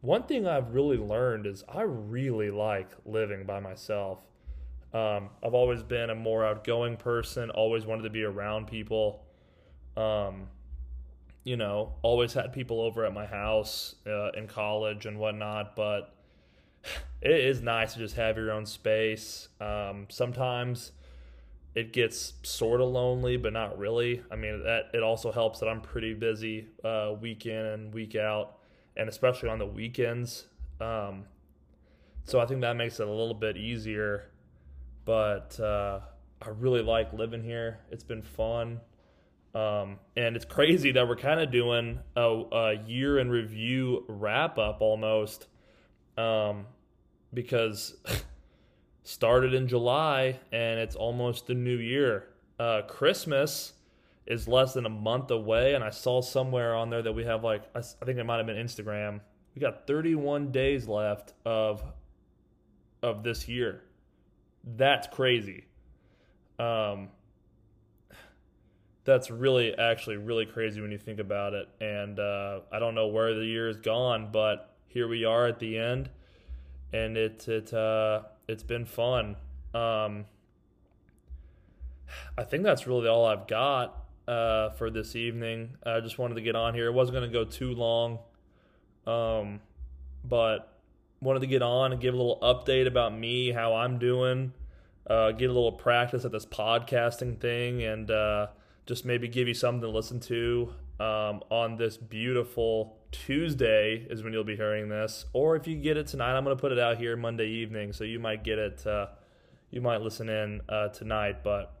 one 0.00 0.22
thing 0.24 0.46
I've 0.46 0.74
really 0.74 0.96
learned 0.96 1.46
is 1.46 1.64
I 1.68 1.82
really 1.82 2.50
like 2.50 2.90
living 3.04 3.44
by 3.44 3.60
myself. 3.60 4.20
Um, 4.92 5.30
I've 5.44 5.54
always 5.54 5.82
been 5.82 6.10
a 6.10 6.14
more 6.14 6.44
outgoing 6.44 6.96
person, 6.96 7.50
always 7.50 7.86
wanted 7.86 8.02
to 8.02 8.10
be 8.10 8.24
around 8.24 8.66
people. 8.66 9.24
Um, 9.96 10.48
you 11.44 11.56
know, 11.56 11.94
always 12.02 12.32
had 12.32 12.52
people 12.52 12.80
over 12.80 13.04
at 13.04 13.14
my 13.14 13.26
house 13.26 13.94
uh, 14.06 14.30
in 14.32 14.46
college 14.46 15.06
and 15.06 15.18
whatnot, 15.18 15.76
but 15.76 16.14
it 17.22 17.30
is 17.30 17.60
nice 17.60 17.94
to 17.94 17.98
just 17.98 18.16
have 18.16 18.36
your 18.36 18.50
own 18.50 18.66
space. 18.66 19.48
Um, 19.60 20.06
sometimes 20.10 20.92
it 21.74 21.92
gets 21.92 22.34
sort 22.42 22.80
of 22.80 22.88
lonely, 22.88 23.36
but 23.36 23.52
not 23.52 23.78
really. 23.78 24.22
I 24.30 24.36
mean, 24.36 24.64
that 24.64 24.90
it 24.92 25.02
also 25.02 25.30
helps 25.30 25.60
that 25.60 25.68
I'm 25.68 25.80
pretty 25.80 26.14
busy 26.14 26.68
uh, 26.84 27.12
week 27.20 27.46
in 27.46 27.64
and 27.64 27.94
week 27.94 28.16
out, 28.16 28.58
and 28.96 29.08
especially 29.08 29.48
on 29.48 29.58
the 29.58 29.66
weekends. 29.66 30.46
Um, 30.80 31.24
so 32.24 32.40
I 32.40 32.46
think 32.46 32.60
that 32.60 32.76
makes 32.76 33.00
it 33.00 33.06
a 33.06 33.10
little 33.10 33.34
bit 33.34 33.56
easier. 33.56 34.30
But 35.04 35.58
uh, 35.58 36.00
I 36.42 36.48
really 36.48 36.82
like 36.82 37.12
living 37.12 37.42
here. 37.42 37.80
It's 37.90 38.04
been 38.04 38.22
fun. 38.22 38.80
Um, 39.54 39.98
and 40.16 40.36
it's 40.36 40.44
crazy 40.44 40.92
that 40.92 41.08
we're 41.08 41.16
kind 41.16 41.40
of 41.40 41.50
doing 41.50 41.98
a, 42.14 42.42
a, 42.52 42.74
year 42.86 43.18
in 43.18 43.30
review 43.30 44.04
wrap 44.06 44.58
up 44.58 44.80
almost 44.80 45.48
um, 46.16 46.66
because 47.34 47.96
started 49.02 49.52
in 49.52 49.66
July 49.66 50.38
and 50.52 50.78
it's 50.78 50.94
almost 50.94 51.48
the 51.48 51.54
new 51.54 51.78
year. 51.78 52.28
Uh, 52.60 52.82
Christmas 52.82 53.72
is 54.30 54.46
less 54.46 54.74
than 54.74 54.86
a 54.86 54.90
month 54.90 55.30
away, 55.30 55.74
and 55.74 55.82
I 55.82 55.90
saw 55.90 56.22
somewhere 56.22 56.74
on 56.74 56.88
there 56.88 57.02
that 57.02 57.12
we 57.12 57.24
have 57.24 57.44
like 57.44 57.64
I, 57.74 57.80
think 57.80 58.18
it 58.18 58.24
might 58.24 58.36
have 58.36 58.46
been 58.46 58.56
Instagram. 58.56 59.20
We 59.54 59.60
got 59.60 59.86
31 59.86 60.52
days 60.52 60.86
left 60.86 61.34
of 61.44 61.82
of 63.02 63.22
this 63.22 63.48
year. 63.48 63.82
That's 64.64 65.08
crazy. 65.08 65.64
Um, 66.58 67.08
that's 69.04 69.30
really 69.30 69.76
actually 69.76 70.18
really 70.18 70.46
crazy 70.46 70.80
when 70.80 70.92
you 70.92 70.98
think 70.98 71.18
about 71.18 71.52
it. 71.52 71.68
And 71.80 72.18
uh, 72.20 72.60
I 72.70 72.78
don't 72.78 72.94
know 72.94 73.08
where 73.08 73.34
the 73.34 73.44
year 73.44 73.68
is 73.68 73.78
gone, 73.78 74.30
but 74.30 74.76
here 74.86 75.08
we 75.08 75.24
are 75.24 75.46
at 75.48 75.58
the 75.58 75.76
end 75.76 76.08
and 76.92 77.16
it 77.16 77.48
it 77.48 77.72
uh, 77.72 78.22
it's 78.48 78.62
been 78.62 78.84
fun. 78.84 79.36
Um, 79.74 80.26
I 82.36 82.44
think 82.44 82.64
that's 82.64 82.86
really 82.86 83.08
all 83.08 83.26
I've 83.26 83.46
got 83.46 83.99
uh, 84.30 84.70
for 84.70 84.90
this 84.90 85.16
evening. 85.16 85.76
I 85.84 85.98
just 86.00 86.16
wanted 86.18 86.36
to 86.36 86.40
get 86.40 86.54
on 86.54 86.72
here. 86.74 86.86
It 86.86 86.92
wasn't 86.92 87.18
going 87.18 87.30
to 87.30 87.36
go 87.36 87.44
too 87.44 87.74
long, 87.74 88.20
um, 89.04 89.60
but 90.24 90.72
wanted 91.20 91.40
to 91.40 91.48
get 91.48 91.62
on 91.62 91.90
and 91.92 92.00
give 92.00 92.14
a 92.14 92.16
little 92.16 92.38
update 92.40 92.86
about 92.86 93.16
me, 93.16 93.50
how 93.50 93.74
I'm 93.74 93.98
doing, 93.98 94.52
uh, 95.08 95.32
get 95.32 95.50
a 95.50 95.52
little 95.52 95.72
practice 95.72 96.24
at 96.24 96.30
this 96.30 96.46
podcasting 96.46 97.40
thing, 97.40 97.82
and 97.82 98.08
uh, 98.08 98.46
just 98.86 99.04
maybe 99.04 99.26
give 99.26 99.48
you 99.48 99.54
something 99.54 99.82
to 99.82 99.88
listen 99.88 100.20
to 100.20 100.72
um, 101.00 101.42
on 101.50 101.76
this 101.76 101.96
beautiful 101.96 102.96
Tuesday 103.10 104.06
is 104.08 104.22
when 104.22 104.32
you'll 104.32 104.44
be 104.44 104.54
hearing 104.54 104.88
this. 104.88 105.24
Or 105.32 105.56
if 105.56 105.66
you 105.66 105.74
get 105.74 105.96
it 105.96 106.06
tonight, 106.06 106.36
I'm 106.36 106.44
going 106.44 106.56
to 106.56 106.60
put 106.60 106.70
it 106.70 106.78
out 106.78 106.98
here 106.98 107.16
Monday 107.16 107.48
evening, 107.48 107.92
so 107.92 108.04
you 108.04 108.20
might 108.20 108.44
get 108.44 108.60
it. 108.60 108.86
Uh, 108.86 109.08
you 109.72 109.80
might 109.80 110.02
listen 110.02 110.28
in 110.28 110.60
uh, 110.68 110.88
tonight, 110.88 111.42
but 111.42 111.79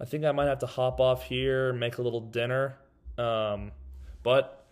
I 0.00 0.04
think 0.04 0.24
I 0.24 0.32
might 0.32 0.46
have 0.46 0.60
to 0.60 0.66
hop 0.66 1.00
off 1.00 1.24
here 1.24 1.70
and 1.70 1.80
make 1.80 1.98
a 1.98 2.02
little 2.02 2.20
dinner. 2.20 2.76
Um, 3.16 3.72
but 4.22 4.66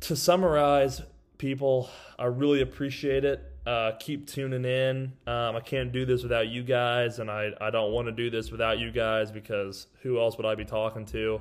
to 0.00 0.16
summarize, 0.16 1.02
people, 1.38 1.88
I 2.18 2.26
really 2.26 2.60
appreciate 2.60 3.24
it. 3.24 3.42
Uh, 3.66 3.92
keep 3.98 4.26
tuning 4.26 4.64
in. 4.64 5.12
Um, 5.26 5.56
I 5.56 5.60
can't 5.60 5.92
do 5.92 6.04
this 6.04 6.22
without 6.22 6.48
you 6.48 6.62
guys, 6.62 7.18
and 7.18 7.30
I, 7.30 7.50
I 7.60 7.70
don't 7.70 7.92
want 7.92 8.06
to 8.06 8.12
do 8.12 8.30
this 8.30 8.50
without 8.50 8.78
you 8.78 8.90
guys 8.90 9.30
because 9.30 9.86
who 10.02 10.18
else 10.18 10.36
would 10.36 10.46
I 10.46 10.54
be 10.54 10.64
talking 10.64 11.04
to? 11.06 11.40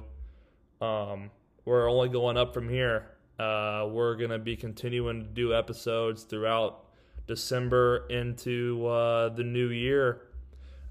Um, 0.81 1.31
we're 1.65 1.89
only 1.89 2.09
going 2.09 2.37
up 2.37 2.53
from 2.53 2.69
here. 2.69 3.07
Uh, 3.37 3.87
we're 3.89 4.15
going 4.15 4.31
to 4.31 4.39
be 4.39 4.55
continuing 4.55 5.21
to 5.21 5.27
do 5.27 5.53
episodes 5.53 6.23
throughout 6.23 6.85
December 7.27 8.05
into 8.09 8.85
uh, 8.87 9.29
the 9.29 9.43
new 9.43 9.69
year. 9.69 10.21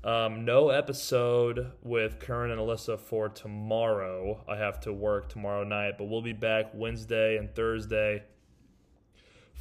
Um, 0.05 0.45
no 0.45 0.71
episode 0.71 1.73
with 1.83 2.21
Karen 2.21 2.51
and 2.51 2.61
Alyssa 2.61 2.99
for 2.99 3.29
tomorrow. 3.29 4.45
I 4.49 4.57
have 4.57 4.81
to 4.81 4.93
work 4.93 5.29
tomorrow 5.29 5.65
night, 5.65 5.95
but 5.99 6.05
we'll 6.05 6.23
be 6.23 6.33
back 6.33 6.71
Wednesday 6.73 7.37
and 7.37 7.55
Thursday 7.55 8.23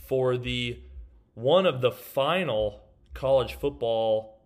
for 0.08 0.38
the 0.38 0.80
one 1.34 1.65
of 1.65 1.82
the 1.82 1.91
final 1.91 2.82
college 3.13 3.56
football 3.56 4.39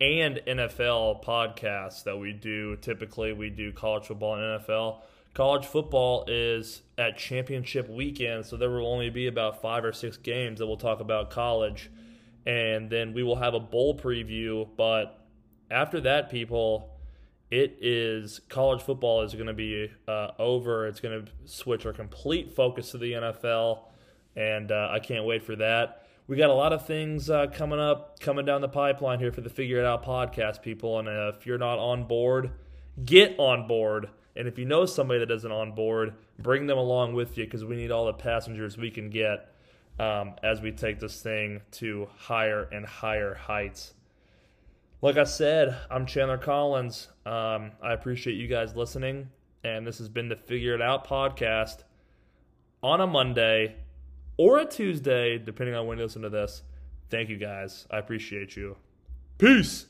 and 0.00 0.40
NFL 0.46 1.24
podcasts 1.24 2.02
that 2.04 2.18
we 2.18 2.32
do. 2.32 2.76
Typically, 2.76 3.32
we 3.32 3.50
do 3.50 3.72
college 3.72 4.06
football 4.06 4.34
and 4.34 4.60
NFL 4.60 5.02
college 5.34 5.66
football 5.66 6.24
is 6.28 6.82
at 6.96 7.18
championship 7.18 7.90
weekend, 7.90 8.46
so 8.46 8.56
there 8.56 8.70
will 8.70 8.86
only 8.86 9.10
be 9.10 9.26
about 9.26 9.60
five 9.60 9.84
or 9.84 9.92
six 9.92 10.16
games 10.16 10.60
that 10.60 10.66
we'll 10.66 10.76
talk 10.76 11.00
about 11.00 11.28
college. 11.30 11.90
And 12.46 12.90
then 12.90 13.14
we 13.14 13.22
will 13.22 13.36
have 13.36 13.54
a 13.54 13.60
bowl 13.60 13.96
preview. 13.96 14.68
But 14.76 15.18
after 15.70 16.00
that, 16.02 16.30
people, 16.30 16.90
it 17.50 17.78
is 17.80 18.40
college 18.48 18.82
football 18.82 19.22
is 19.22 19.34
going 19.34 19.46
to 19.46 19.54
be 19.54 19.90
uh, 20.06 20.28
over. 20.38 20.86
It's 20.86 21.00
going 21.00 21.24
to 21.24 21.32
switch 21.44 21.86
our 21.86 21.92
complete 21.92 22.52
focus 22.52 22.90
to 22.90 22.98
the 22.98 23.12
NFL. 23.12 23.84
And 24.36 24.70
uh, 24.72 24.88
I 24.90 24.98
can't 24.98 25.24
wait 25.24 25.44
for 25.44 25.56
that. 25.56 26.06
We 26.26 26.36
got 26.36 26.50
a 26.50 26.54
lot 26.54 26.72
of 26.72 26.86
things 26.86 27.28
uh, 27.28 27.46
coming 27.48 27.78
up, 27.78 28.18
coming 28.18 28.46
down 28.46 28.62
the 28.62 28.68
pipeline 28.68 29.18
here 29.18 29.30
for 29.30 29.42
the 29.42 29.50
Figure 29.50 29.78
It 29.78 29.84
Out 29.84 30.04
podcast, 30.04 30.62
people. 30.62 30.98
And 30.98 31.08
uh, 31.08 31.32
if 31.36 31.46
you're 31.46 31.58
not 31.58 31.78
on 31.78 32.06
board, 32.06 32.50
get 33.04 33.38
on 33.38 33.68
board 33.68 34.08
and 34.36 34.48
if 34.48 34.58
you 34.58 34.64
know 34.64 34.84
somebody 34.84 35.20
that 35.20 35.30
isn't 35.30 35.50
on 35.50 35.72
board, 35.72 36.14
bring 36.38 36.66
them 36.66 36.78
along 36.78 37.14
with 37.14 37.38
you 37.38 37.44
because 37.44 37.64
we 37.64 37.76
need 37.76 37.90
all 37.90 38.06
the 38.06 38.14
passengers 38.14 38.76
we 38.76 38.90
can 38.90 39.10
get 39.10 39.53
um, 39.98 40.34
as 40.42 40.60
we 40.60 40.72
take 40.72 40.98
this 41.00 41.22
thing 41.22 41.62
to 41.72 42.08
higher 42.16 42.68
and 42.72 42.84
higher 42.84 43.34
heights. 43.34 43.94
Like 45.02 45.16
I 45.16 45.24
said, 45.24 45.76
I'm 45.90 46.06
Chandler 46.06 46.38
Collins. 46.38 47.08
Um, 47.26 47.72
I 47.82 47.92
appreciate 47.92 48.34
you 48.34 48.48
guys 48.48 48.74
listening. 48.74 49.28
And 49.62 49.86
this 49.86 49.98
has 49.98 50.08
been 50.08 50.28
the 50.28 50.36
Figure 50.36 50.74
It 50.74 50.82
Out 50.82 51.06
podcast 51.06 51.84
on 52.82 53.00
a 53.00 53.06
Monday 53.06 53.76
or 54.36 54.58
a 54.58 54.64
Tuesday, 54.64 55.38
depending 55.38 55.74
on 55.74 55.86
when 55.86 55.98
you 55.98 56.04
listen 56.04 56.22
to 56.22 56.30
this. 56.30 56.62
Thank 57.10 57.28
you 57.28 57.36
guys. 57.36 57.86
I 57.90 57.98
appreciate 57.98 58.56
you. 58.56 58.76
Peace. 59.38 59.86